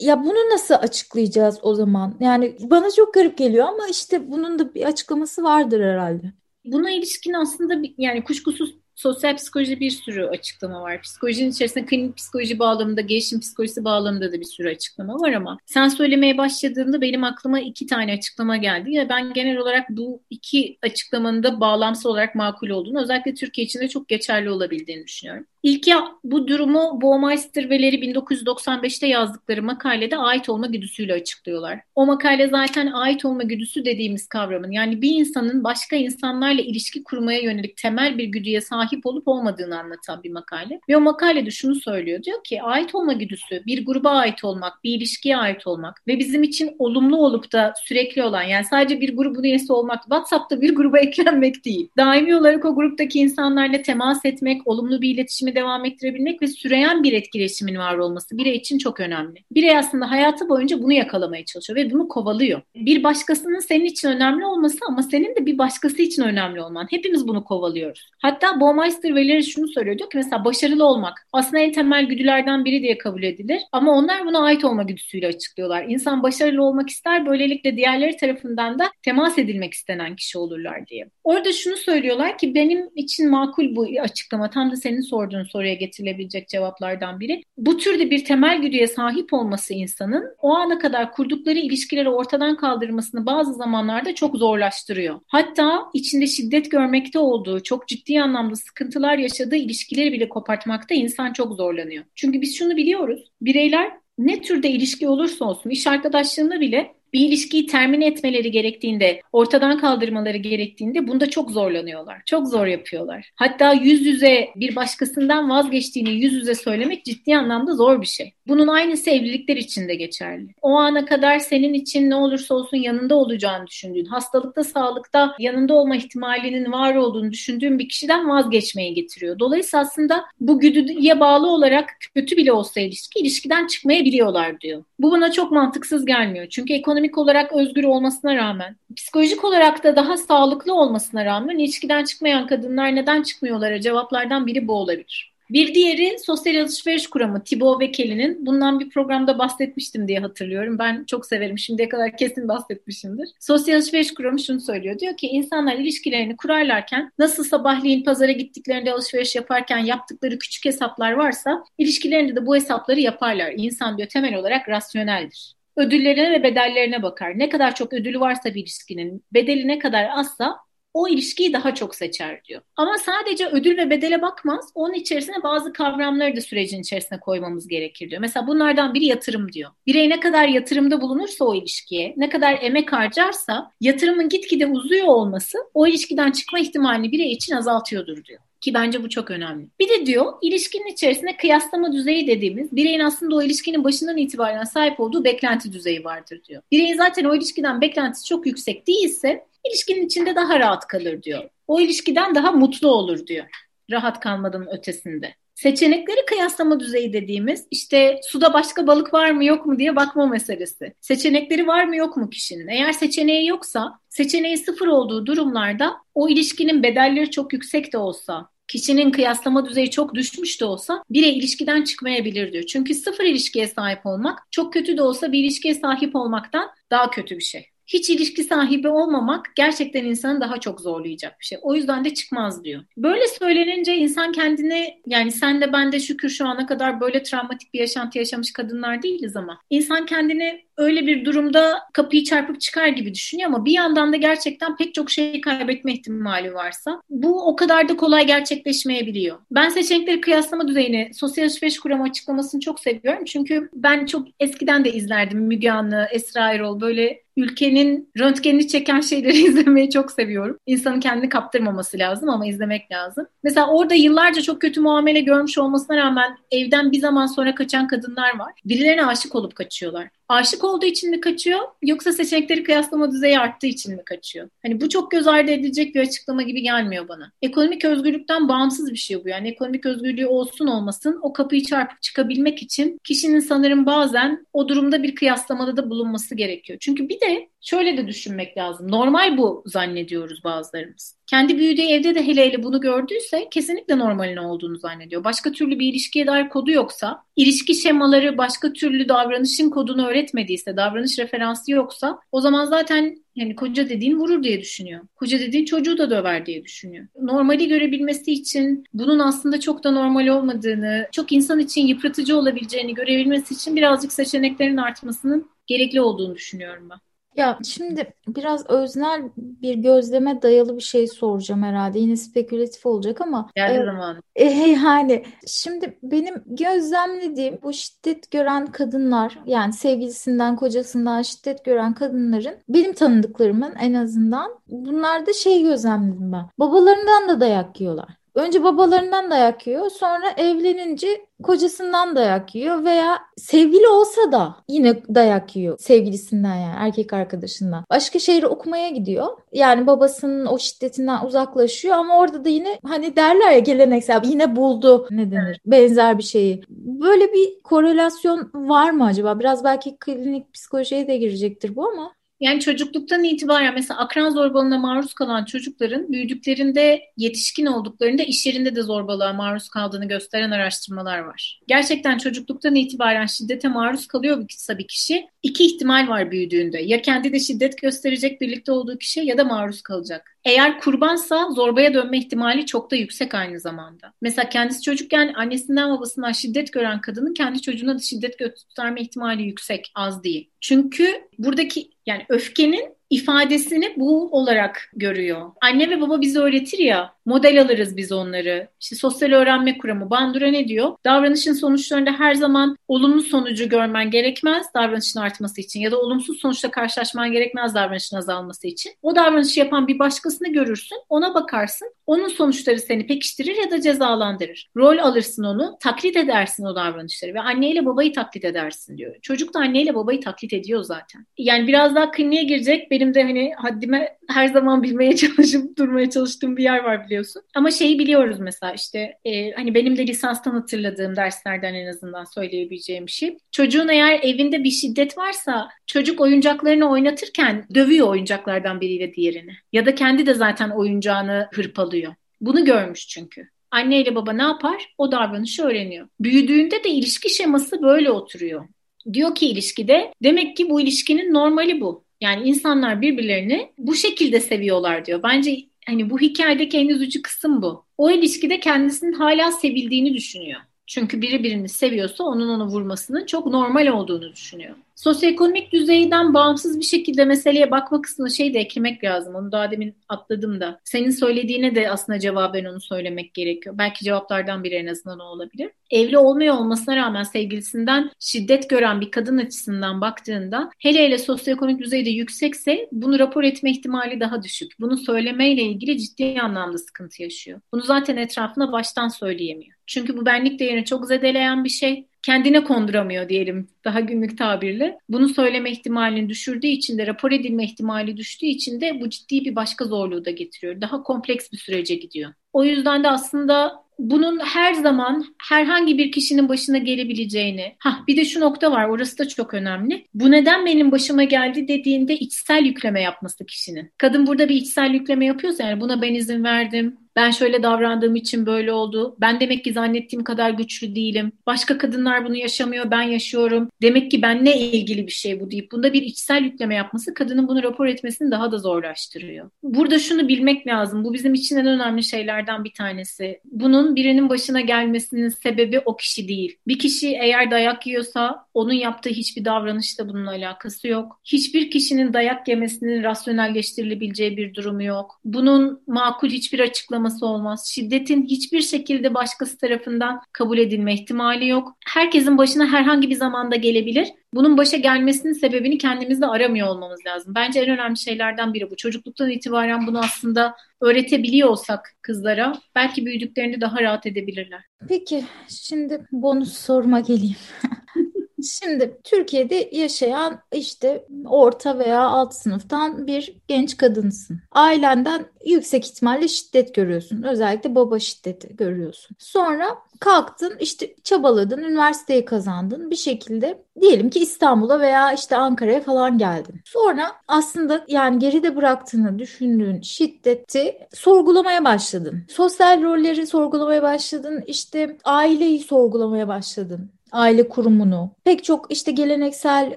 Ya 0.00 0.24
bunu 0.24 0.52
nasıl 0.52 0.74
açıklayacağız 0.74 1.58
o 1.62 1.74
zaman? 1.74 2.14
Yani 2.20 2.56
bana 2.60 2.90
çok 2.90 3.14
garip 3.14 3.38
geliyor 3.38 3.66
ama 3.68 3.86
işte 3.90 4.30
bunun 4.30 4.58
da 4.58 4.74
bir 4.74 4.84
açıklaması 4.84 5.42
vardır 5.42 5.80
herhalde. 5.80 6.32
Buna 6.64 6.90
ilişkin 6.90 7.32
aslında 7.32 7.82
bir, 7.82 7.94
yani 7.98 8.24
kuşkusuz 8.24 8.76
sosyal 8.96 9.36
psikolojide 9.36 9.80
bir 9.80 9.90
sürü 9.90 10.26
açıklama 10.26 10.82
var. 10.82 11.02
Psikolojinin 11.02 11.50
içerisinde 11.50 11.86
klinik 11.86 12.16
psikoloji 12.16 12.58
bağlamında, 12.58 13.00
gelişim 13.00 13.40
psikolojisi 13.40 13.84
bağlamında 13.84 14.32
da 14.32 14.40
bir 14.40 14.44
sürü 14.44 14.68
açıklama 14.68 15.14
var 15.14 15.32
ama 15.32 15.58
sen 15.66 15.88
söylemeye 15.88 16.38
başladığında 16.38 17.00
benim 17.00 17.24
aklıma 17.24 17.60
iki 17.60 17.86
tane 17.86 18.12
açıklama 18.12 18.56
geldi. 18.56 18.92
Ya 18.92 19.08
ben 19.08 19.32
genel 19.32 19.56
olarak 19.56 19.90
bu 19.90 20.22
iki 20.30 20.78
açıklamanın 20.82 21.42
da 21.42 21.60
bağlamsal 21.60 22.10
olarak 22.10 22.34
makul 22.34 22.68
olduğunu, 22.68 23.02
özellikle 23.02 23.34
Türkiye 23.34 23.64
için 23.64 23.80
de 23.80 23.88
çok 23.88 24.08
geçerli 24.08 24.50
olabildiğini 24.50 25.04
düşünüyorum. 25.06 25.46
İlk 25.66 25.86
ya 25.86 26.04
bu 26.24 26.48
durumu 26.48 27.02
Baumeister 27.02 27.70
ve 27.70 27.82
Leri 27.82 27.96
1995'te 27.96 29.06
yazdıkları 29.06 29.62
makalede 29.62 30.16
ait 30.16 30.48
olma 30.48 30.66
güdüsüyle 30.66 31.12
açıklıyorlar. 31.12 31.80
O 31.94 32.06
makale 32.06 32.48
zaten 32.48 32.86
ait 32.92 33.24
olma 33.24 33.42
güdüsü 33.42 33.84
dediğimiz 33.84 34.28
kavramın 34.28 34.70
yani 34.70 35.02
bir 35.02 35.10
insanın 35.10 35.64
başka 35.64 35.96
insanlarla 35.96 36.60
ilişki 36.60 37.04
kurmaya 37.04 37.40
yönelik 37.40 37.76
temel 37.76 38.18
bir 38.18 38.24
güdüye 38.24 38.60
sahip 38.60 39.06
olup 39.06 39.28
olmadığını 39.28 39.78
anlatan 39.80 40.22
bir 40.22 40.30
makale. 40.30 40.80
Ve 40.88 40.96
o 40.96 41.00
makalede 41.00 41.50
şunu 41.50 41.74
söylüyor. 41.74 42.22
Diyor 42.22 42.44
ki 42.44 42.62
ait 42.62 42.94
olma 42.94 43.12
güdüsü 43.12 43.62
bir 43.66 43.86
gruba 43.86 44.10
ait 44.10 44.44
olmak, 44.44 44.84
bir 44.84 44.96
ilişkiye 44.96 45.36
ait 45.36 45.66
olmak 45.66 46.02
ve 46.08 46.18
bizim 46.18 46.42
için 46.42 46.76
olumlu 46.78 47.16
olup 47.16 47.52
da 47.52 47.74
sürekli 47.84 48.22
olan 48.22 48.42
yani 48.42 48.64
sadece 48.64 49.00
bir 49.00 49.16
grubun 49.16 49.42
üyesi 49.42 49.72
olmak, 49.72 50.02
WhatsApp'ta 50.02 50.60
bir 50.60 50.74
gruba 50.74 50.98
eklenmek 51.06 51.64
değil. 51.64 51.88
Daimi 51.96 52.36
olarak 52.36 52.64
o 52.64 52.74
gruptaki 52.74 53.18
insanlarla 53.18 53.82
temas 53.82 54.24
etmek, 54.24 54.66
olumlu 54.66 55.02
bir 55.02 55.14
iletişimi 55.14 55.55
devam 55.56 55.84
ettirebilmek 55.84 56.42
ve 56.42 56.46
süreyen 56.46 57.02
bir 57.02 57.12
etkileşimin 57.12 57.76
var 57.76 57.98
olması 57.98 58.38
birey 58.38 58.56
için 58.56 58.78
çok 58.78 59.00
önemli. 59.00 59.44
Birey 59.50 59.78
aslında 59.78 60.10
hayatı 60.10 60.48
boyunca 60.48 60.82
bunu 60.82 60.92
yakalamaya 60.92 61.44
çalışıyor 61.44 61.78
ve 61.78 61.90
bunu 61.90 62.08
kovalıyor. 62.08 62.62
Bir 62.74 63.02
başkasının 63.04 63.58
senin 63.58 63.84
için 63.84 64.08
önemli 64.08 64.46
olması 64.46 64.78
ama 64.88 65.02
senin 65.02 65.36
de 65.36 65.46
bir 65.46 65.58
başkası 65.58 66.02
için 66.02 66.22
önemli 66.22 66.62
olman. 66.62 66.86
Hepimiz 66.90 67.28
bunu 67.28 67.44
kovalıyoruz. 67.44 68.10
Hatta 68.22 68.60
Baumeister 68.60 69.14
ve 69.14 69.42
şunu 69.42 69.68
söylüyor. 69.68 69.98
Diyor 69.98 70.10
ki 70.10 70.16
mesela 70.16 70.44
başarılı 70.44 70.84
olmak 70.84 71.26
aslında 71.32 71.58
en 71.58 71.72
temel 71.72 72.04
güdülerden 72.04 72.64
biri 72.64 72.82
diye 72.82 72.98
kabul 72.98 73.22
edilir. 73.22 73.62
Ama 73.72 73.92
onlar 73.92 74.26
buna 74.26 74.38
ait 74.38 74.64
olma 74.64 74.82
güdüsüyle 74.82 75.26
açıklıyorlar. 75.26 75.84
İnsan 75.88 76.22
başarılı 76.22 76.62
olmak 76.62 76.90
ister. 76.90 77.26
Böylelikle 77.26 77.76
diğerleri 77.76 78.16
tarafından 78.16 78.78
da 78.78 78.90
temas 79.02 79.38
edilmek 79.38 79.74
istenen 79.74 80.16
kişi 80.16 80.38
olurlar 80.38 80.86
diye. 80.86 81.10
Orada 81.24 81.52
şunu 81.52 81.76
söylüyorlar 81.76 82.38
ki 82.38 82.54
benim 82.54 82.88
için 82.94 83.30
makul 83.30 83.76
bu 83.76 83.86
açıklama. 84.00 84.50
Tam 84.50 84.72
da 84.72 84.76
senin 84.76 85.00
sorduğun 85.00 85.44
soruya 85.46 85.74
getirilebilecek 85.74 86.48
cevaplardan 86.48 87.20
biri. 87.20 87.42
Bu 87.56 87.76
türde 87.76 88.10
bir 88.10 88.24
temel 88.24 88.62
güdüye 88.62 88.86
sahip 88.86 89.32
olması 89.32 89.74
insanın 89.74 90.24
o 90.38 90.54
ana 90.54 90.78
kadar 90.78 91.12
kurdukları 91.12 91.58
ilişkileri 91.58 92.08
ortadan 92.08 92.56
kaldırmasını 92.56 93.26
bazı 93.26 93.54
zamanlarda 93.54 94.14
çok 94.14 94.36
zorlaştırıyor. 94.36 95.20
Hatta 95.26 95.82
içinde 95.94 96.26
şiddet 96.26 96.70
görmekte 96.70 97.18
olduğu, 97.18 97.62
çok 97.62 97.88
ciddi 97.88 98.20
anlamda 98.22 98.56
sıkıntılar 98.56 99.18
yaşadığı 99.18 99.56
ilişkileri 99.56 100.12
bile 100.12 100.28
kopartmakta 100.28 100.94
insan 100.94 101.32
çok 101.32 101.54
zorlanıyor. 101.54 102.04
Çünkü 102.14 102.40
biz 102.40 102.58
şunu 102.58 102.76
biliyoruz. 102.76 103.30
Bireyler 103.40 103.92
ne 104.18 104.40
türde 104.42 104.70
ilişki 104.70 105.08
olursa 105.08 105.44
olsun 105.44 105.70
iş 105.70 105.86
arkadaşlığında 105.86 106.60
bile 106.60 106.95
bir 107.12 107.20
ilişkiyi 107.20 107.66
termine 107.66 108.06
etmeleri 108.06 108.50
gerektiğinde, 108.50 109.20
ortadan 109.32 109.78
kaldırmaları 109.78 110.36
gerektiğinde 110.36 111.08
bunda 111.08 111.30
çok 111.30 111.50
zorlanıyorlar. 111.50 112.22
Çok 112.26 112.48
zor 112.48 112.66
yapıyorlar. 112.66 113.30
Hatta 113.34 113.72
yüz 113.72 114.06
yüze 114.06 114.48
bir 114.56 114.76
başkasından 114.76 115.50
vazgeçtiğini 115.50 116.10
yüz 116.10 116.32
yüze 116.32 116.54
söylemek 116.54 117.04
ciddi 117.04 117.36
anlamda 117.36 117.74
zor 117.74 118.00
bir 118.00 118.06
şey. 118.06 118.35
Bunun 118.48 118.68
aynısı 118.68 119.10
evlilikler 119.10 119.56
için 119.56 119.88
de 119.88 119.94
geçerli. 119.94 120.48
O 120.62 120.70
ana 120.78 121.04
kadar 121.04 121.38
senin 121.38 121.74
için 121.74 122.10
ne 122.10 122.14
olursa 122.14 122.54
olsun 122.54 122.76
yanında 122.76 123.14
olacağını 123.14 123.66
düşündüğün, 123.66 124.04
hastalıkta, 124.04 124.64
sağlıkta 124.64 125.34
yanında 125.38 125.74
olma 125.74 125.96
ihtimalinin 125.96 126.72
var 126.72 126.94
olduğunu 126.94 127.32
düşündüğün 127.32 127.78
bir 127.78 127.88
kişiden 127.88 128.28
vazgeçmeye 128.28 128.92
getiriyor. 128.92 129.38
Dolayısıyla 129.38 129.82
aslında 129.82 130.24
bu 130.40 130.60
güdüye 130.60 131.20
bağlı 131.20 131.46
olarak 131.46 131.90
kötü 132.14 132.36
bile 132.36 132.52
olsa 132.52 132.80
ilişki, 132.80 133.20
ilişkiden 133.20 133.66
çıkmayabiliyorlar 133.66 134.60
diyor. 134.60 134.84
Bu 134.98 135.12
bana 135.12 135.32
çok 135.32 135.52
mantıksız 135.52 136.04
gelmiyor. 136.04 136.46
Çünkü 136.50 136.72
ekonomik 136.72 137.18
olarak 137.18 137.52
özgür 137.52 137.84
olmasına 137.84 138.36
rağmen, 138.36 138.76
psikolojik 138.96 139.44
olarak 139.44 139.84
da 139.84 139.96
daha 139.96 140.16
sağlıklı 140.16 140.74
olmasına 140.74 141.24
rağmen 141.24 141.58
ilişkiden 141.58 142.04
çıkmayan 142.04 142.46
kadınlar 142.46 142.94
neden 142.96 143.22
çıkmıyorlar? 143.22 143.78
Cevaplardan 143.78 144.46
biri 144.46 144.68
bu 144.68 144.72
olabilir. 144.72 145.35
Bir 145.50 145.74
diğeri 145.74 146.18
sosyal 146.18 146.62
alışveriş 146.62 147.06
kuramı 147.06 147.44
Thibaut 147.44 147.80
ve 147.80 147.90
Kelly'nin. 147.92 148.46
Bundan 148.46 148.80
bir 148.80 148.90
programda 148.90 149.38
bahsetmiştim 149.38 150.08
diye 150.08 150.18
hatırlıyorum. 150.18 150.78
Ben 150.78 151.04
çok 151.04 151.26
severim. 151.26 151.58
Şimdiye 151.58 151.88
kadar 151.88 152.16
kesin 152.16 152.48
bahsetmişimdir. 152.48 153.28
Sosyal 153.40 153.76
alışveriş 153.76 154.14
kuramı 154.14 154.40
şunu 154.40 154.60
söylüyor. 154.60 154.98
Diyor 154.98 155.16
ki 155.16 155.26
insanlar 155.26 155.74
ilişkilerini 155.74 156.36
kurarlarken 156.36 157.12
nasıl 157.18 157.44
sabahleyin 157.44 158.04
pazara 158.04 158.32
gittiklerinde 158.32 158.92
alışveriş 158.92 159.36
yaparken 159.36 159.78
yaptıkları 159.78 160.38
küçük 160.38 160.64
hesaplar 160.64 161.12
varsa 161.12 161.64
ilişkilerinde 161.78 162.36
de 162.36 162.46
bu 162.46 162.56
hesapları 162.56 163.00
yaparlar. 163.00 163.52
İnsan 163.56 163.98
diyor 163.98 164.08
temel 164.08 164.34
olarak 164.34 164.68
rasyoneldir 164.68 165.56
ödüllerine 165.76 166.32
ve 166.32 166.42
bedellerine 166.42 167.02
bakar. 167.02 167.38
Ne 167.38 167.48
kadar 167.48 167.74
çok 167.74 167.92
ödülü 167.92 168.20
varsa 168.20 168.54
bir 168.54 168.62
ilişkinin, 168.62 169.24
bedeli 169.34 169.68
ne 169.68 169.78
kadar 169.78 170.08
azsa 170.10 170.56
o 170.96 171.08
ilişkiyi 171.08 171.52
daha 171.52 171.74
çok 171.74 171.94
seçer 171.94 172.44
diyor. 172.44 172.62
Ama 172.76 172.98
sadece 172.98 173.46
ödül 173.46 173.76
ve 173.76 173.90
bedele 173.90 174.22
bakmaz. 174.22 174.70
Onun 174.74 174.94
içerisine 174.94 175.42
bazı 175.42 175.72
kavramları 175.72 176.36
da 176.36 176.40
sürecin 176.40 176.80
içerisine 176.80 177.20
koymamız 177.20 177.68
gerekir 177.68 178.10
diyor. 178.10 178.20
Mesela 178.20 178.46
bunlardan 178.46 178.94
biri 178.94 179.04
yatırım 179.04 179.52
diyor. 179.52 179.70
Birey 179.86 180.10
ne 180.10 180.20
kadar 180.20 180.48
yatırımda 180.48 181.00
bulunursa 181.00 181.44
o 181.44 181.54
ilişkiye, 181.54 182.14
ne 182.16 182.28
kadar 182.28 182.58
emek 182.60 182.92
harcarsa 182.92 183.72
yatırımın 183.80 184.28
gitgide 184.28 184.66
uzuyor 184.66 185.06
olması 185.06 185.58
o 185.74 185.86
ilişkiden 185.86 186.30
çıkma 186.30 186.58
ihtimalini 186.58 187.12
birey 187.12 187.32
için 187.32 187.54
azaltıyordur 187.54 188.24
diyor. 188.24 188.40
Ki 188.60 188.74
bence 188.74 189.02
bu 189.02 189.08
çok 189.08 189.30
önemli. 189.30 189.66
Bir 189.80 189.88
de 189.88 190.06
diyor 190.06 190.32
ilişkinin 190.42 190.92
içerisinde 190.92 191.36
kıyaslama 191.36 191.92
düzeyi 191.92 192.26
dediğimiz 192.26 192.76
bireyin 192.76 193.00
aslında 193.00 193.36
o 193.36 193.42
ilişkinin 193.42 193.84
başından 193.84 194.16
itibaren 194.16 194.64
sahip 194.64 195.00
olduğu 195.00 195.24
beklenti 195.24 195.72
düzeyi 195.72 196.04
vardır 196.04 196.40
diyor. 196.48 196.62
Bireyin 196.72 196.96
zaten 196.96 197.24
o 197.24 197.34
ilişkiden 197.34 197.80
beklentisi 197.80 198.24
çok 198.24 198.46
yüksek 198.46 198.86
değilse 198.86 199.46
ilişkinin 199.70 200.06
içinde 200.06 200.34
daha 200.36 200.58
rahat 200.58 200.86
kalır 200.86 201.22
diyor. 201.22 201.48
O 201.66 201.80
ilişkiden 201.80 202.34
daha 202.34 202.52
mutlu 202.52 202.88
olur 202.88 203.26
diyor. 203.26 203.46
Rahat 203.90 204.20
kalmadığının 204.20 204.76
ötesinde. 204.78 205.34
Seçenekleri 205.54 206.26
kıyaslama 206.26 206.80
düzeyi 206.80 207.12
dediğimiz 207.12 207.66
işte 207.70 208.20
suda 208.22 208.52
başka 208.52 208.86
balık 208.86 209.14
var 209.14 209.30
mı 209.30 209.44
yok 209.44 209.66
mu 209.66 209.78
diye 209.78 209.96
bakma 209.96 210.26
meselesi. 210.26 210.94
Seçenekleri 211.00 211.66
var 211.66 211.84
mı 211.84 211.96
yok 211.96 212.16
mu 212.16 212.30
kişinin? 212.30 212.68
Eğer 212.68 212.92
seçeneği 212.92 213.46
yoksa 213.46 213.98
seçeneği 214.08 214.58
sıfır 214.58 214.86
olduğu 214.86 215.26
durumlarda 215.26 215.96
o 216.14 216.28
ilişkinin 216.28 216.82
bedelleri 216.82 217.30
çok 217.30 217.52
yüksek 217.52 217.92
de 217.92 217.98
olsa 217.98 218.48
kişinin 218.68 219.10
kıyaslama 219.10 219.66
düzeyi 219.66 219.90
çok 219.90 220.14
düşmüş 220.14 220.60
de 220.60 220.64
olsa 220.64 221.02
bire 221.10 221.28
ilişkiden 221.28 221.84
çıkmayabilir 221.84 222.52
diyor. 222.52 222.64
Çünkü 222.64 222.94
sıfır 222.94 223.24
ilişkiye 223.24 223.68
sahip 223.68 224.06
olmak 224.06 224.38
çok 224.50 224.72
kötü 224.72 224.96
de 224.96 225.02
olsa 225.02 225.32
bir 225.32 225.38
ilişkiye 225.38 225.74
sahip 225.74 226.16
olmaktan 226.16 226.70
daha 226.90 227.10
kötü 227.10 227.38
bir 227.38 227.44
şey 227.44 227.66
hiç 227.86 228.10
ilişki 228.10 228.44
sahibi 228.44 228.88
olmamak 228.88 229.52
gerçekten 229.54 230.04
insanı 230.04 230.40
daha 230.40 230.60
çok 230.60 230.80
zorlayacak 230.80 231.40
bir 231.40 231.44
şey. 231.44 231.58
O 231.62 231.74
yüzden 231.74 232.04
de 232.04 232.14
çıkmaz 232.14 232.64
diyor. 232.64 232.82
Böyle 232.96 233.26
söylenince 233.26 233.96
insan 233.96 234.32
kendini 234.32 235.00
yani 235.06 235.32
sen 235.32 235.60
de 235.60 235.72
ben 235.72 235.92
de 235.92 236.00
şükür 236.00 236.28
şu 236.28 236.46
ana 236.46 236.66
kadar 236.66 237.00
böyle 237.00 237.22
travmatik 237.22 237.74
bir 237.74 237.80
yaşantı 237.80 238.18
yaşamış 238.18 238.52
kadınlar 238.52 239.02
değiliz 239.02 239.36
ama 239.36 239.60
insan 239.70 240.06
kendini 240.06 240.66
öyle 240.76 241.06
bir 241.06 241.24
durumda 241.24 241.78
kapıyı 241.92 242.24
çarpıp 242.24 242.60
çıkar 242.60 242.88
gibi 242.88 243.14
düşünüyor 243.14 243.48
ama 243.48 243.64
bir 243.64 243.72
yandan 243.72 244.12
da 244.12 244.16
gerçekten 244.16 244.76
pek 244.76 244.94
çok 244.94 245.10
şey 245.10 245.40
kaybetme 245.40 245.92
ihtimali 245.92 246.54
varsa 246.54 247.02
bu 247.10 247.48
o 247.48 247.56
kadar 247.56 247.88
da 247.88 247.96
kolay 247.96 248.26
gerçekleşmeyebiliyor. 248.26 249.38
Ben 249.50 249.68
seçenekleri 249.68 250.20
kıyaslama 250.20 250.68
düzeyini 250.68 251.10
sosyal 251.14 251.44
alışveriş 251.44 251.78
kuramı 251.78 252.04
açıklamasını 252.04 252.60
çok 252.60 252.80
seviyorum. 252.80 253.24
Çünkü 253.24 253.70
ben 253.74 254.06
çok 254.06 254.28
eskiden 254.40 254.84
de 254.84 254.92
izlerdim 254.92 255.38
Müge 255.38 255.70
Anlı, 255.70 256.06
Esra 256.12 256.52
Erol 256.52 256.80
böyle 256.80 257.25
ülkenin 257.36 258.10
röntgenini 258.18 258.68
çeken 258.68 259.00
şeyleri 259.00 259.36
izlemeyi 259.46 259.90
çok 259.90 260.12
seviyorum. 260.12 260.58
İnsanın 260.66 261.00
kendini 261.00 261.28
kaptırmaması 261.28 261.98
lazım 261.98 262.30
ama 262.30 262.46
izlemek 262.46 262.92
lazım. 262.92 263.26
Mesela 263.42 263.68
orada 263.70 263.94
yıllarca 263.94 264.42
çok 264.42 264.60
kötü 264.60 264.80
muamele 264.80 265.20
görmüş 265.20 265.58
olmasına 265.58 265.96
rağmen 265.96 266.36
evden 266.50 266.92
bir 266.92 267.00
zaman 267.00 267.26
sonra 267.26 267.54
kaçan 267.54 267.86
kadınlar 267.86 268.38
var. 268.38 268.52
Birilerine 268.64 269.06
aşık 269.06 269.34
olup 269.34 269.54
kaçıyorlar 269.54 270.15
aşık 270.28 270.64
olduğu 270.64 270.86
için 270.86 271.10
mi 271.10 271.20
kaçıyor 271.20 271.60
yoksa 271.82 272.12
seçenekleri 272.12 272.62
kıyaslama 272.62 273.12
düzeyi 273.12 273.38
arttığı 273.38 273.66
için 273.66 273.96
mi 273.96 274.02
kaçıyor? 274.04 274.48
Hani 274.62 274.80
bu 274.80 274.88
çok 274.88 275.10
göz 275.10 275.26
ardı 275.26 275.50
edilecek 275.50 275.94
bir 275.94 276.00
açıklama 276.00 276.42
gibi 276.42 276.62
gelmiyor 276.62 277.08
bana. 277.08 277.32
Ekonomik 277.42 277.84
özgürlükten 277.84 278.48
bağımsız 278.48 278.90
bir 278.90 278.96
şey 278.96 279.24
bu. 279.24 279.28
Yani 279.28 279.48
ekonomik 279.48 279.86
özgürlüğü 279.86 280.26
olsun 280.26 280.66
olmasın 280.66 281.18
o 281.22 281.32
kapıyı 281.32 281.64
çarpıp 281.64 282.02
çıkabilmek 282.02 282.62
için 282.62 283.00
kişinin 283.04 283.40
sanırım 283.40 283.86
bazen 283.86 284.46
o 284.52 284.68
durumda 284.68 285.02
bir 285.02 285.14
kıyaslamada 285.14 285.76
da 285.76 285.90
bulunması 285.90 286.34
gerekiyor. 286.34 286.78
Çünkü 286.80 287.08
bir 287.08 287.20
de 287.20 287.48
şöyle 287.66 287.96
de 287.96 288.06
düşünmek 288.06 288.56
lazım. 288.56 288.90
Normal 288.90 289.38
bu 289.38 289.62
zannediyoruz 289.66 290.44
bazılarımız. 290.44 291.16
Kendi 291.26 291.58
büyüdüğü 291.58 291.82
evde 291.82 292.14
de 292.14 292.26
hele 292.26 292.46
hele 292.46 292.62
bunu 292.62 292.80
gördüyse 292.80 293.48
kesinlikle 293.50 293.98
normalin 293.98 294.36
olduğunu 294.36 294.78
zannediyor. 294.78 295.24
Başka 295.24 295.52
türlü 295.52 295.78
bir 295.78 295.86
ilişkiye 295.86 296.26
dair 296.26 296.48
kodu 296.48 296.70
yoksa, 296.70 297.22
ilişki 297.36 297.74
şemaları 297.74 298.38
başka 298.38 298.72
türlü 298.72 299.08
davranışın 299.08 299.70
kodunu 299.70 300.06
öğretmediyse, 300.06 300.76
davranış 300.76 301.18
referansı 301.18 301.72
yoksa 301.72 302.18
o 302.32 302.40
zaman 302.40 302.64
zaten 302.64 303.16
yani 303.36 303.54
koca 303.56 303.88
dediğin 303.88 304.16
vurur 304.16 304.42
diye 304.42 304.60
düşünüyor. 304.60 305.00
Koca 305.16 305.38
dediğin 305.38 305.64
çocuğu 305.64 305.98
da 305.98 306.10
döver 306.10 306.46
diye 306.46 306.64
düşünüyor. 306.64 307.06
Normali 307.20 307.68
görebilmesi 307.68 308.32
için 308.32 308.84
bunun 308.94 309.18
aslında 309.18 309.60
çok 309.60 309.84
da 309.84 309.90
normal 309.90 310.26
olmadığını, 310.26 311.08
çok 311.12 311.32
insan 311.32 311.58
için 311.58 311.86
yıpratıcı 311.86 312.36
olabileceğini 312.38 312.94
görebilmesi 312.94 313.54
için 313.54 313.76
birazcık 313.76 314.12
seçeneklerin 314.12 314.76
artmasının 314.76 315.50
gerekli 315.66 316.00
olduğunu 316.00 316.34
düşünüyorum 316.34 316.90
ben. 316.90 316.98
Ya 317.36 317.58
şimdi 317.64 318.14
biraz 318.28 318.70
öznel 318.70 319.22
bir 319.36 319.74
gözleme 319.74 320.42
dayalı 320.42 320.76
bir 320.76 320.82
şey 320.82 321.06
soracağım 321.06 321.62
herhalde. 321.62 321.98
Yine 321.98 322.16
spekülatif 322.16 322.86
olacak 322.86 323.20
ama 323.20 323.50
Geldi 323.56 323.78
e, 323.78 323.84
zaman. 323.84 324.22
E, 324.36 324.44
yani 324.44 325.24
şimdi 325.46 325.98
benim 326.02 326.42
gözlemlediğim 326.46 327.58
bu 327.62 327.72
şiddet 327.72 328.30
gören 328.30 328.66
kadınlar 328.66 329.38
yani 329.46 329.72
sevgilisinden 329.72 330.56
kocasından 330.56 331.22
şiddet 331.22 331.64
gören 331.64 331.94
kadınların 331.94 332.54
benim 332.68 332.92
tanıdıklarımın 332.92 333.74
en 333.80 333.94
azından 333.94 334.50
bunlarda 334.68 335.32
şey 335.32 335.62
gözlemledim 335.62 336.32
ben. 336.32 336.46
Babalarından 336.58 337.28
da 337.28 337.40
dayak 337.40 337.80
yiyorlar. 337.80 338.08
Önce 338.36 338.64
babalarından 338.64 339.30
dayak 339.30 339.66
yiyor, 339.66 339.90
sonra 339.90 340.30
evlenince 340.36 341.26
kocasından 341.42 342.16
dayak 342.16 342.54
yiyor 342.54 342.84
veya 342.84 343.18
sevgili 343.36 343.88
olsa 343.88 344.32
da 344.32 344.56
yine 344.68 345.02
dayak 345.14 345.56
yiyor 345.56 345.78
sevgilisinden 345.78 346.54
yani 346.54 346.74
erkek 346.78 347.12
arkadaşından. 347.12 347.84
Başka 347.90 348.18
şehre 348.18 348.46
okumaya 348.46 348.88
gidiyor. 348.88 349.26
Yani 349.52 349.86
babasının 349.86 350.46
o 350.46 350.58
şiddetinden 350.58 351.24
uzaklaşıyor 351.26 351.94
ama 351.94 352.18
orada 352.18 352.44
da 352.44 352.48
yine 352.48 352.78
hani 352.84 353.16
derler 353.16 353.50
ya 353.50 353.58
geleneksel 353.58 354.20
yine 354.24 354.56
buldu 354.56 355.08
ne 355.10 355.30
denir 355.30 355.60
benzer 355.66 356.18
bir 356.18 356.22
şeyi. 356.22 356.62
Böyle 356.68 357.32
bir 357.32 357.62
korelasyon 357.64 358.50
var 358.54 358.90
mı 358.90 359.04
acaba? 359.04 359.40
Biraz 359.40 359.64
belki 359.64 359.96
klinik 359.96 360.54
psikolojiye 360.54 361.08
de 361.08 361.16
girecektir 361.16 361.76
bu 361.76 361.88
ama. 361.88 362.15
Yani 362.40 362.60
çocukluktan 362.60 363.24
itibaren 363.24 363.74
mesela 363.74 364.00
akran 364.00 364.30
zorbalığına 364.30 364.78
maruz 364.78 365.14
kalan 365.14 365.44
çocukların 365.44 366.12
büyüdüklerinde 366.12 367.00
yetişkin 367.16 367.66
olduklarında 367.66 368.22
iş 368.22 368.46
yerinde 368.46 368.76
de 368.76 368.82
zorbalığa 368.82 369.32
maruz 369.32 369.68
kaldığını 369.68 370.08
gösteren 370.08 370.50
araştırmalar 370.50 371.18
var. 371.18 371.60
Gerçekten 371.68 372.18
çocukluktan 372.18 372.74
itibaren 372.74 373.26
şiddete 373.26 373.68
maruz 373.68 374.06
kalıyor 374.06 374.48
bir 374.78 374.86
kişi. 374.86 375.26
İki 375.42 375.66
ihtimal 375.66 376.08
var 376.08 376.30
büyüdüğünde. 376.30 376.78
Ya 376.82 377.02
kendi 377.02 377.32
de 377.32 377.40
şiddet 377.40 377.78
gösterecek 377.78 378.40
birlikte 378.40 378.72
olduğu 378.72 378.98
kişi 378.98 379.20
ya 379.20 379.38
da 379.38 379.44
maruz 379.44 379.82
kalacak. 379.82 380.35
Eğer 380.46 380.80
kurbansa 380.80 381.50
zorbaya 381.50 381.94
dönme 381.94 382.18
ihtimali 382.18 382.66
çok 382.66 382.90
da 382.90 382.96
yüksek 382.96 383.34
aynı 383.34 383.60
zamanda. 383.60 384.12
Mesela 384.20 384.48
kendisi 384.48 384.82
çocukken 384.82 385.32
annesinden 385.36 385.90
babasından 385.90 386.32
şiddet 386.32 386.72
gören 386.72 387.00
kadının 387.00 387.34
kendi 387.34 387.62
çocuğuna 387.62 387.94
da 387.94 387.98
şiddet 387.98 388.38
gösterme 388.38 389.00
ihtimali 389.00 389.42
yüksek, 389.42 389.92
az 389.94 390.24
değil. 390.24 390.50
Çünkü 390.60 391.28
buradaki 391.38 391.90
yani 392.06 392.26
öfkenin 392.28 392.95
ifadesini 393.10 393.94
bu 393.96 394.28
olarak 394.30 394.90
görüyor. 394.96 395.50
Anne 395.60 395.90
ve 395.90 396.00
baba 396.00 396.20
bizi 396.20 396.40
öğretir 396.40 396.78
ya, 396.78 397.12
model 397.26 397.62
alırız 397.62 397.96
biz 397.96 398.12
onları. 398.12 398.68
İşte 398.80 398.96
sosyal 398.96 399.32
öğrenme 399.32 399.78
kuramı 399.78 400.10
Bandura 400.10 400.48
ne 400.48 400.68
diyor? 400.68 400.92
Davranışın 401.04 401.52
sonuçlarında 401.52 402.12
her 402.12 402.34
zaman 402.34 402.76
olumlu 402.88 403.22
sonucu 403.22 403.68
görmen 403.68 404.10
gerekmez 404.10 404.66
davranışın 404.74 405.20
artması 405.20 405.60
için 405.60 405.80
ya 405.80 405.90
da 405.90 406.00
olumsuz 406.00 406.38
sonuçla 406.40 406.70
karşılaşman 406.70 407.32
gerekmez 407.32 407.74
davranışın 407.74 408.16
azalması 408.16 408.66
için. 408.66 408.92
O 409.02 409.16
davranışı 409.16 409.60
yapan 409.60 409.88
bir 409.88 409.98
başkasını 409.98 410.48
görürsün, 410.48 410.98
ona 411.08 411.34
bakarsın. 411.34 411.92
Onun 412.06 412.28
sonuçları 412.28 412.78
seni 412.78 413.06
pekiştirir 413.06 413.56
ya 413.56 413.70
da 413.70 413.80
cezalandırır. 413.80 414.70
Rol 414.76 414.98
alırsın 414.98 415.44
onu, 415.44 415.76
taklit 415.80 416.16
edersin 416.16 416.64
o 416.64 416.76
davranışları 416.76 417.34
ve 417.34 417.40
anneyle 417.40 417.86
babayı 417.86 418.12
taklit 418.12 418.44
edersin 418.44 418.98
diyor. 418.98 419.16
Çocuk 419.22 419.54
da 419.54 419.58
anneyle 419.58 419.94
babayı 419.94 420.20
taklit 420.20 420.52
ediyor 420.52 420.82
zaten. 420.82 421.26
Yani 421.38 421.66
biraz 421.66 421.94
daha 421.94 422.10
kliniğe 422.10 422.42
girecek 422.42 422.90
benim 422.96 423.14
de 423.14 423.22
hani 423.22 423.52
haddime 423.56 424.16
her 424.28 424.46
zaman 424.46 424.82
bilmeye 424.82 425.16
çalışıp 425.16 425.78
durmaya 425.78 426.10
çalıştığım 426.10 426.56
bir 426.56 426.62
yer 426.62 426.84
var 426.84 427.06
biliyorsun. 427.06 427.42
Ama 427.54 427.70
şeyi 427.70 427.98
biliyoruz 427.98 428.38
mesela 428.40 428.72
işte 428.72 429.18
e, 429.24 429.52
hani 429.52 429.74
benim 429.74 429.96
de 429.96 430.06
lisanstan 430.06 430.50
hatırladığım 430.50 431.16
derslerden 431.16 431.74
en 431.74 431.86
azından 431.86 432.24
söyleyebileceğim 432.24 433.08
şey. 433.08 433.38
Çocuğun 433.52 433.88
eğer 433.88 434.20
evinde 434.22 434.64
bir 434.64 434.70
şiddet 434.70 435.18
varsa 435.18 435.68
çocuk 435.86 436.20
oyuncaklarını 436.20 436.90
oynatırken 436.90 437.66
dövüyor 437.74 438.08
oyuncaklardan 438.08 438.80
biriyle 438.80 439.14
diğerini. 439.14 439.52
Ya 439.72 439.86
da 439.86 439.94
kendi 439.94 440.26
de 440.26 440.34
zaten 440.34 440.70
oyuncağını 440.70 441.48
hırpalıyor. 441.54 442.14
Bunu 442.40 442.64
görmüş 442.64 443.08
çünkü. 443.08 443.48
Anne 443.70 444.00
ile 444.00 444.14
baba 444.14 444.32
ne 444.32 444.42
yapar? 444.42 444.94
O 444.98 445.12
davranışı 445.12 445.62
öğreniyor. 445.62 446.08
Büyüdüğünde 446.20 446.84
de 446.84 446.88
ilişki 446.88 447.30
şeması 447.30 447.82
böyle 447.82 448.10
oturuyor. 448.10 448.68
Diyor 449.12 449.34
ki 449.34 449.46
ilişkide 449.46 450.12
demek 450.22 450.56
ki 450.56 450.70
bu 450.70 450.80
ilişkinin 450.80 451.34
normali 451.34 451.80
bu. 451.80 452.05
Yani 452.20 452.48
insanlar 452.48 453.00
birbirlerini 453.02 453.72
bu 453.78 453.94
şekilde 453.94 454.40
seviyorlar 454.40 455.06
diyor. 455.06 455.22
Bence 455.22 455.56
hani 455.86 456.10
bu 456.10 456.20
hikayedeki 456.20 456.78
en 456.78 456.88
üzücü 456.88 457.22
kısım 457.22 457.62
bu. 457.62 457.84
O 457.98 458.10
ilişkide 458.10 458.60
kendisinin 458.60 459.12
hala 459.12 459.52
sevildiğini 459.52 460.14
düşünüyor. 460.14 460.60
Çünkü 460.86 461.22
biri 461.22 461.42
birini 461.42 461.68
seviyorsa 461.68 462.24
onun 462.24 462.48
onu 462.48 462.66
vurmasının 462.66 463.26
çok 463.26 463.46
normal 463.46 463.86
olduğunu 463.86 464.32
düşünüyor 464.32 464.76
sosyoekonomik 464.96 465.72
düzeyden 465.72 466.34
bağımsız 466.34 466.78
bir 466.78 466.84
şekilde 466.84 467.24
meseleye 467.24 467.70
bakma 467.70 468.02
kısmına 468.02 468.30
şey 468.30 468.54
de 468.54 468.58
eklemek 468.58 469.04
lazım. 469.04 469.34
Onu 469.34 469.52
daha 469.52 469.70
demin 469.70 469.94
atladım 470.08 470.60
da. 470.60 470.80
Senin 470.84 471.10
söylediğine 471.10 471.74
de 471.74 471.90
aslında 471.90 472.18
cevaben 472.18 472.64
onu 472.64 472.80
söylemek 472.80 473.34
gerekiyor. 473.34 473.78
Belki 473.78 474.04
cevaplardan 474.04 474.64
biri 474.64 474.74
en 474.74 474.86
azından 474.86 475.18
o 475.20 475.24
olabilir. 475.24 475.70
Evli 475.90 476.18
olmuyor 476.18 476.54
olmasına 476.54 476.96
rağmen 476.96 477.22
sevgilisinden 477.22 478.10
şiddet 478.20 478.70
gören 478.70 479.00
bir 479.00 479.10
kadın 479.10 479.38
açısından 479.38 480.00
baktığında 480.00 480.70
hele 480.78 481.04
hele 481.04 481.18
sosyoekonomik 481.18 481.80
düzeyde 481.80 482.10
yüksekse 482.10 482.88
bunu 482.92 483.18
rapor 483.18 483.44
etme 483.44 483.70
ihtimali 483.70 484.20
daha 484.20 484.42
düşük. 484.42 484.72
Bunu 484.80 484.96
söylemeyle 484.96 485.62
ilgili 485.62 485.98
ciddi 485.98 486.40
anlamda 486.40 486.78
sıkıntı 486.78 487.22
yaşıyor. 487.22 487.60
Bunu 487.72 487.82
zaten 487.82 488.16
etrafına 488.16 488.72
baştan 488.72 489.08
söyleyemiyor. 489.08 489.76
Çünkü 489.86 490.16
bu 490.16 490.26
benlik 490.26 490.60
değerini 490.60 490.84
çok 490.84 491.06
zedeleyen 491.06 491.64
bir 491.64 491.68
şey 491.68 492.08
kendine 492.26 492.64
konduramıyor 492.64 493.28
diyelim 493.28 493.68
daha 493.84 494.00
günlük 494.00 494.38
tabirle. 494.38 494.98
Bunu 495.08 495.28
söyleme 495.28 495.70
ihtimalini 495.70 496.28
düşürdüğü 496.28 496.66
için 496.66 496.98
de 496.98 497.06
rapor 497.06 497.32
edilme 497.32 497.64
ihtimali 497.64 498.16
düştüğü 498.16 498.46
için 498.46 498.80
de 498.80 499.00
bu 499.00 499.10
ciddi 499.10 499.44
bir 499.44 499.56
başka 499.56 499.84
zorluğu 499.84 500.24
da 500.24 500.30
getiriyor. 500.30 500.80
Daha 500.80 501.02
kompleks 501.02 501.52
bir 501.52 501.58
sürece 501.58 501.94
gidiyor. 501.94 502.32
O 502.52 502.64
yüzden 502.64 503.04
de 503.04 503.08
aslında 503.08 503.72
bunun 503.98 504.38
her 504.38 504.74
zaman 504.74 505.24
herhangi 505.48 505.98
bir 505.98 506.12
kişinin 506.12 506.48
başına 506.48 506.78
gelebileceğini. 506.78 507.76
Ha 507.78 508.04
bir 508.08 508.16
de 508.16 508.24
şu 508.24 508.40
nokta 508.40 508.70
var 508.70 508.88
orası 508.88 509.18
da 509.18 509.28
çok 509.28 509.54
önemli. 509.54 510.06
Bu 510.14 510.30
neden 510.30 510.66
benim 510.66 510.92
başıma 510.92 511.24
geldi 511.24 511.68
dediğinde 511.68 512.16
içsel 512.16 512.64
yükleme 512.64 513.02
yapması 513.02 513.46
kişinin. 513.46 513.92
Kadın 513.98 514.26
burada 514.26 514.48
bir 514.48 514.54
içsel 514.54 514.90
yükleme 514.90 515.26
yapıyorsa 515.26 515.64
yani 515.64 515.80
buna 515.80 516.02
ben 516.02 516.14
izin 516.14 516.44
verdim, 516.44 516.96
ben 517.16 517.30
şöyle 517.30 517.62
davrandığım 517.62 518.16
için 518.16 518.46
böyle 518.46 518.72
oldu. 518.72 519.16
Ben 519.20 519.40
demek 519.40 519.64
ki 519.64 519.72
zannettiğim 519.72 520.24
kadar 520.24 520.50
güçlü 520.50 520.94
değilim. 520.94 521.32
Başka 521.46 521.78
kadınlar 521.78 522.24
bunu 522.24 522.36
yaşamıyor, 522.36 522.90
ben 522.90 523.02
yaşıyorum. 523.02 523.68
Demek 523.82 524.10
ki 524.10 524.22
benle 524.22 524.56
ilgili 524.56 525.06
bir 525.06 525.12
şey 525.12 525.40
bu 525.40 525.50
deyip 525.50 525.72
bunda 525.72 525.92
bir 525.92 526.02
içsel 526.02 526.42
yükleme 526.42 526.74
yapması 526.74 527.14
kadının 527.14 527.48
bunu 527.48 527.62
rapor 527.62 527.86
etmesini 527.86 528.30
daha 528.30 528.52
da 528.52 528.58
zorlaştırıyor. 528.58 529.50
Burada 529.62 529.98
şunu 529.98 530.28
bilmek 530.28 530.66
lazım. 530.66 531.04
Bu 531.04 531.14
bizim 531.14 531.34
için 531.34 531.56
en 531.56 531.66
önemli 531.66 532.02
şeylerden 532.02 532.64
bir 532.64 532.72
tanesi. 532.72 533.40
Bunun 533.44 533.96
birinin 533.96 534.28
başına 534.28 534.60
gelmesinin 534.60 535.28
sebebi 535.28 535.80
o 535.84 535.96
kişi 535.96 536.28
değil. 536.28 536.58
Bir 536.66 536.78
kişi 536.78 537.08
eğer 537.08 537.50
dayak 537.50 537.86
yiyorsa 537.86 538.46
onun 538.54 538.72
yaptığı 538.72 539.10
hiçbir 539.10 539.44
davranışta 539.44 540.08
bunun 540.08 540.26
alakası 540.26 540.88
yok. 540.88 541.20
Hiçbir 541.24 541.70
kişinin 541.70 542.12
dayak 542.12 542.48
yemesinin 542.48 543.02
rasyonelleştirilebileceği 543.02 544.36
bir 544.36 544.54
durumu 544.54 544.82
yok. 544.82 545.20
Bunun 545.24 545.82
makul 545.86 546.28
hiçbir 546.28 546.60
açıklaması 546.60 547.05
açıklaması 547.06 547.26
olmaz. 547.26 547.66
Şiddetin 547.68 548.26
hiçbir 548.26 548.60
şekilde 548.60 549.14
başkası 549.14 549.58
tarafından 549.58 550.20
kabul 550.32 550.58
edilme 550.58 550.94
ihtimali 550.94 551.48
yok. 551.48 551.76
Herkesin 551.86 552.38
başına 552.38 552.66
herhangi 552.66 553.10
bir 553.10 553.14
zamanda 553.14 553.56
gelebilir. 553.56 554.08
Bunun 554.34 554.56
başa 554.58 554.76
gelmesinin 554.76 555.32
sebebini 555.32 555.78
kendimizde 555.78 556.26
aramıyor 556.26 556.68
olmamız 556.68 557.00
lazım. 557.06 557.34
Bence 557.34 557.60
en 557.60 557.68
önemli 557.68 557.98
şeylerden 557.98 558.54
biri 558.54 558.70
bu. 558.70 558.76
Çocukluktan 558.76 559.30
itibaren 559.30 559.86
bunu 559.86 559.98
aslında 559.98 560.54
öğretebiliyor 560.80 561.48
olsak 561.48 561.92
kızlara 562.02 562.52
belki 562.74 563.06
büyüdüklerinde 563.06 563.60
daha 563.60 563.82
rahat 563.82 564.06
edebilirler. 564.06 564.64
Peki 564.88 565.24
şimdi 565.48 566.06
bonus 566.12 566.52
soruma 566.58 567.00
geleyim. 567.00 567.36
Şimdi 568.50 569.00
Türkiye'de 569.04 569.68
yaşayan 569.72 570.40
işte 570.52 571.06
orta 571.26 571.78
veya 571.78 572.00
alt 572.02 572.34
sınıftan 572.34 573.06
bir 573.06 573.36
genç 573.48 573.76
kadınsın. 573.76 574.40
Ailenden 574.52 575.26
yüksek 575.46 575.86
ihtimalle 575.86 576.28
şiddet 576.28 576.74
görüyorsun. 576.74 577.22
Özellikle 577.22 577.74
baba 577.74 577.98
şiddeti 577.98 578.56
görüyorsun. 578.56 579.16
Sonra 579.18 579.78
kalktın 580.00 580.56
işte 580.60 580.94
çabaladın, 581.04 581.58
üniversiteyi 581.58 582.24
kazandın 582.24 582.90
bir 582.90 582.96
şekilde 582.96 583.62
diyelim 583.80 584.10
ki 584.10 584.20
İstanbul'a 584.20 584.80
veya 584.80 585.12
işte 585.12 585.36
Ankara'ya 585.36 585.80
falan 585.80 586.18
geldin. 586.18 586.60
Sonra 586.64 587.12
aslında 587.28 587.84
yani 587.88 588.18
geride 588.18 588.56
bıraktığını 588.56 589.18
düşündüğün 589.18 589.80
şiddeti 589.80 590.78
sorgulamaya 590.94 591.64
başladın. 591.64 592.22
Sosyal 592.28 592.82
rolleri 592.82 593.26
sorgulamaya 593.26 593.82
başladın. 593.82 594.44
işte 594.46 594.96
aileyi 595.04 595.60
sorgulamaya 595.60 596.28
başladın 596.28 596.95
aile 597.16 597.48
kurumunu, 597.48 598.10
pek 598.24 598.44
çok 598.44 598.72
işte 598.72 598.92
geleneksel 598.92 599.76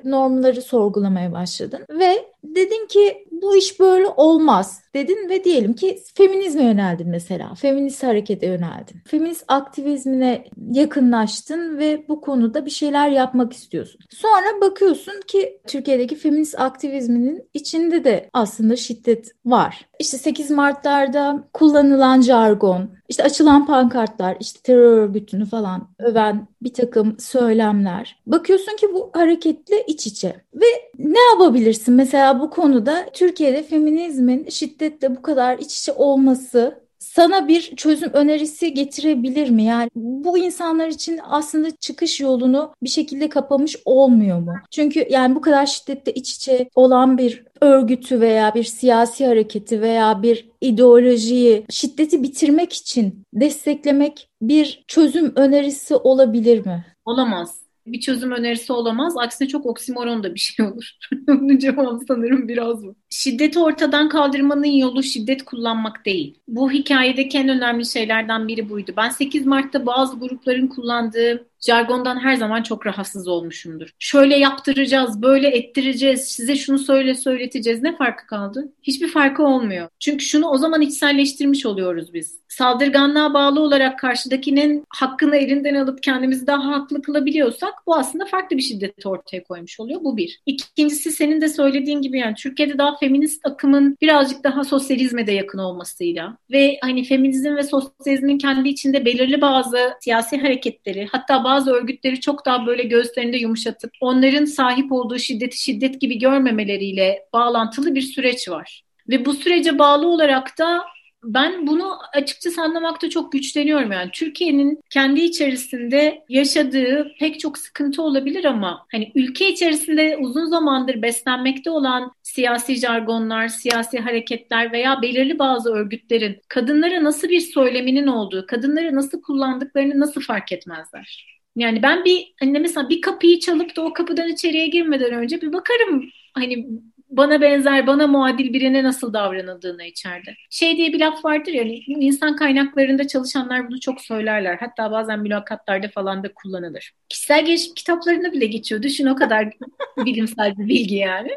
normları 0.04 0.62
sorgulamaya 0.62 1.32
başladın 1.32 1.86
ve 1.90 2.26
dedin 2.44 2.88
ki 2.88 3.26
bu 3.32 3.56
iş 3.56 3.80
böyle 3.80 4.08
olmaz 4.08 4.82
dedin 4.94 5.30
ve 5.30 5.44
diyelim 5.44 5.74
ki 5.74 6.00
feminizme 6.16 6.64
yöneldin 6.64 7.10
mesela. 7.10 7.56
Feminist 7.56 8.04
harekete 8.04 8.48
yöneldin. 8.48 9.02
Feminist 9.08 9.44
aktivizmine 9.48 10.46
yakınlaştın 10.72 11.78
ve 11.78 12.06
bu 12.10 12.22
konuda 12.22 12.66
bir 12.66 12.72
şeyler 12.72 13.10
yapmak 13.10 13.54
istiyorsun. 13.54 14.02
Sonra 14.10 14.62
bakıyorsun 14.62 15.22
ki 15.28 15.62
Türkiye'deki 15.68 16.16
feminist 16.16 16.60
aktivizminin 16.60 17.50
içinde 17.54 18.04
de 18.04 18.30
aslında 18.34 18.76
şiddet 18.76 19.32
var. 19.46 19.86
İşte 20.00 20.18
8 20.18 20.52
Mart'larda 20.52 21.48
kullanılan 21.54 22.22
jargon, 22.22 22.90
işte 23.10 23.24
açılan 23.24 23.66
pankartlar, 23.66 24.38
işte 24.40 24.60
terör 24.64 24.98
örgütünü 24.98 25.46
falan 25.46 25.88
öven 26.00 26.48
bir 26.62 26.74
takım 26.74 27.20
söylemler. 27.20 28.22
Bakıyorsun 28.28 28.76
ki 28.76 28.94
bu 28.94 29.12
hareketle 29.14 29.86
iç 29.88 30.08
içe. 30.08 30.36
Ve 30.54 30.66
ne 31.00 31.20
yapabilirsin 31.34 31.94
mesela 31.94 32.29
bu 32.40 32.50
konuda 32.50 33.06
Türkiye'de 33.14 33.64
feminizmin 33.64 34.50
şiddetle 34.50 35.16
bu 35.16 35.22
kadar 35.22 35.58
iç 35.58 35.80
içe 35.80 35.92
olması 35.92 36.90
sana 37.00 37.48
bir 37.48 37.76
çözüm 37.76 38.10
önerisi 38.14 38.74
getirebilir 38.74 39.50
mi? 39.50 39.64
Yani 39.64 39.90
bu 39.96 40.38
insanlar 40.38 40.88
için 40.88 41.20
aslında 41.24 41.72
çıkış 41.76 42.20
yolunu 42.20 42.74
bir 42.84 42.90
şekilde 42.90 43.30
kapamış 43.30 43.76
olmuyor 43.86 44.40
mu? 44.40 44.54
Çünkü 44.72 45.08
yani 45.10 45.36
bu 45.36 45.42
kadar 45.42 45.66
şiddette 45.66 46.14
iç 46.14 46.36
içe 46.36 46.70
olan 46.76 47.18
bir 47.18 47.46
örgütü 47.62 48.22
veya 48.22 48.56
bir 48.56 48.64
siyasi 48.64 49.26
hareketi 49.28 49.82
veya 49.82 50.24
bir 50.24 50.50
ideolojiyi 50.62 51.66
şiddeti 51.70 52.24
bitirmek 52.24 52.74
için 52.74 53.24
desteklemek 53.34 54.30
bir 54.42 54.84
çözüm 54.88 55.34
önerisi 55.36 55.96
olabilir 55.96 56.66
mi? 56.66 56.86
Olamaz 57.06 57.59
bir 57.94 58.00
çözüm 58.02 58.32
önerisi 58.32 58.74
olamaz. 58.74 59.14
Aksine 59.18 59.48
çok 59.48 59.66
oksimoron 59.66 60.24
da 60.24 60.34
bir 60.36 60.40
şey 60.40 60.66
olur. 60.66 60.92
Bunun 61.28 61.58
cevabı 61.58 62.06
sanırım 62.08 62.48
biraz 62.48 62.84
bu. 62.86 62.96
Şiddeti 63.10 63.60
ortadan 63.60 64.10
kaldırmanın 64.10 64.66
yolu 64.66 65.04
şiddet 65.04 65.46
kullanmak 65.46 66.06
değil. 66.06 66.40
Bu 66.48 66.72
hikayedeki 66.72 67.38
en 67.38 67.50
önemli 67.50 67.86
şeylerden 67.86 68.48
biri 68.48 68.70
buydu. 68.70 68.94
Ben 68.98 69.10
8 69.10 69.46
Mart'ta 69.46 69.86
bazı 69.86 70.20
grupların 70.20 70.68
kullandığı 70.68 71.50
jargondan 71.62 72.20
her 72.20 72.36
zaman 72.36 72.64
çok 72.64 72.86
rahatsız 72.86 73.28
olmuşumdur. 73.28 73.90
Şöyle 74.00 74.38
yaptıracağız, 74.38 75.22
böyle 75.22 75.48
ettireceğiz, 75.48 76.22
size 76.22 76.56
şunu 76.56 76.80
söyle 76.80 77.16
söyleteceğiz. 77.16 77.82
Ne 77.82 77.96
farkı 77.96 78.28
kaldı? 78.28 78.74
Hiçbir 78.84 79.08
farkı 79.08 79.44
olmuyor. 79.44 79.90
Çünkü 80.00 80.26
şunu 80.26 80.48
o 80.48 80.58
zaman 80.58 80.82
içselleştirmiş 80.82 81.66
oluyoruz 81.66 82.14
biz. 82.14 82.40
Saldırganlığa 82.48 83.34
bağlı 83.34 83.60
olarak 83.60 84.00
karşıdakinin 84.00 84.84
hakkını 84.90 85.36
elinden 85.36 85.76
alıp 85.76 86.04
kendimizi 86.04 86.48
daha 86.48 86.68
haklı 86.68 87.02
kılabiliyorsak 87.02 87.74
bu 87.88 87.96
aslında 87.96 88.26
farklı 88.26 88.58
bir 88.58 88.62
şiddeti 88.62 89.08
ortaya 89.08 89.44
koymuş 89.44 89.80
oluyor. 89.80 90.04
Bu 90.04 90.18
bir. 90.18 90.42
İkincisi 90.46 91.12
senin 91.12 91.42
de 91.42 91.50
söylediğin 91.50 92.02
gibi 92.02 92.20
yani 92.20 92.36
Türkiye'de 92.36 92.78
daha 92.78 92.96
feminist 93.00 93.46
akımın 93.46 93.98
birazcık 94.02 94.44
daha 94.44 94.64
sosyalizme 94.64 95.28
de 95.28 95.32
yakın 95.32 95.58
olmasıyla 95.58 96.38
ve 96.52 96.78
hani 96.82 97.04
feminizm 97.04 97.56
ve 97.56 97.64
sosyalizmin 97.64 98.38
kendi 98.38 98.70
içinde 98.70 99.06
belirli 99.06 99.42
bazı 99.42 99.94
siyasi 100.02 100.38
hareketleri 100.38 101.08
hatta 101.12 101.44
bazı 101.44 101.72
örgütleri 101.72 102.20
çok 102.20 102.46
daha 102.46 102.66
böyle 102.66 102.84
göğüslerinde 102.84 103.38
yumuşatıp 103.38 103.92
onların 104.02 104.46
sahip 104.46 104.92
olduğu 104.92 105.20
şiddeti 105.20 105.62
şiddet 105.62 106.02
gibi 106.02 106.20
görmemeleriyle 106.20 107.26
bağlantılı 107.34 107.96
bir 107.96 108.02
süreç 108.02 108.50
var. 108.50 108.84
Ve 109.10 109.26
bu 109.26 109.34
sürece 109.34 109.80
bağlı 109.80 110.08
olarak 110.08 110.58
da 110.58 110.84
ben 111.24 111.68
bunu 111.68 111.98
açıkçası 112.14 112.62
anlamakta 112.62 113.10
çok 113.10 113.32
güçleniyorum 113.32 113.92
yani. 113.92 114.10
Türkiye'nin 114.14 114.82
kendi 114.90 115.22
içerisinde 115.22 116.24
yaşadığı 116.30 117.12
pek 117.20 117.40
çok 117.40 117.58
sıkıntı 117.58 118.02
olabilir 118.02 118.46
ama 118.46 118.86
hani 118.92 119.12
ülke 119.16 119.50
içerisinde 119.50 120.18
uzun 120.18 120.46
zamandır 120.46 121.02
beslenmekte 121.02 121.70
olan 121.72 122.12
siyasi 122.24 122.76
jargonlar, 122.76 123.48
siyasi 123.48 124.00
hareketler 124.00 124.72
veya 124.72 125.02
belirli 125.02 125.40
bazı 125.40 125.74
örgütlerin 125.74 126.42
kadınlara 126.48 127.04
nasıl 127.04 127.30
bir 127.30 127.40
söyleminin 127.40 128.08
olduğu, 128.08 128.46
kadınları 128.48 128.96
nasıl 128.96 129.22
kullandıklarını 129.22 130.00
nasıl 130.00 130.22
fark 130.22 130.52
etmezler? 130.52 131.40
Yani 131.56 131.84
ben 131.84 132.06
bir 132.06 132.34
hani 132.40 132.60
mesela 132.60 132.90
bir 132.90 133.02
kapıyı 133.02 133.40
çalıp 133.40 133.76
da 133.76 133.82
o 133.82 133.94
kapıdan 133.94 134.30
içeriye 134.30 134.68
girmeden 134.68 135.14
önce 135.14 135.42
bir 135.42 135.54
bakarım 135.54 136.10
hani 136.34 136.68
bana 137.10 137.42
benzer, 137.42 137.88
bana 137.88 138.08
muadil 138.08 138.54
birine 138.54 138.84
nasıl 138.84 139.14
davranıldığını 139.14 139.84
içeride. 139.84 140.36
Şey 140.50 140.78
diye 140.78 140.94
bir 140.94 141.00
laf 141.00 141.26
vardır 141.26 141.52
ya, 141.52 141.64
insan 141.88 142.36
kaynaklarında 142.36 143.08
çalışanlar 143.08 143.68
bunu 143.68 143.80
çok 143.80 144.02
söylerler. 144.02 144.58
Hatta 144.60 144.92
bazen 144.92 145.20
mülakatlarda 145.20 145.88
falan 145.88 146.24
da 146.24 146.34
kullanılır. 146.34 146.92
Kişisel 147.10 147.46
gelişim 147.46 147.74
kitaplarında 147.74 148.32
bile 148.34 148.46
geçiyor. 148.46 148.82
Düşün 148.82 149.06
o 149.06 149.16
kadar 149.16 149.50
bilimsel 149.98 150.58
bir 150.58 150.68
bilgi 150.68 150.96
yani. 150.96 151.30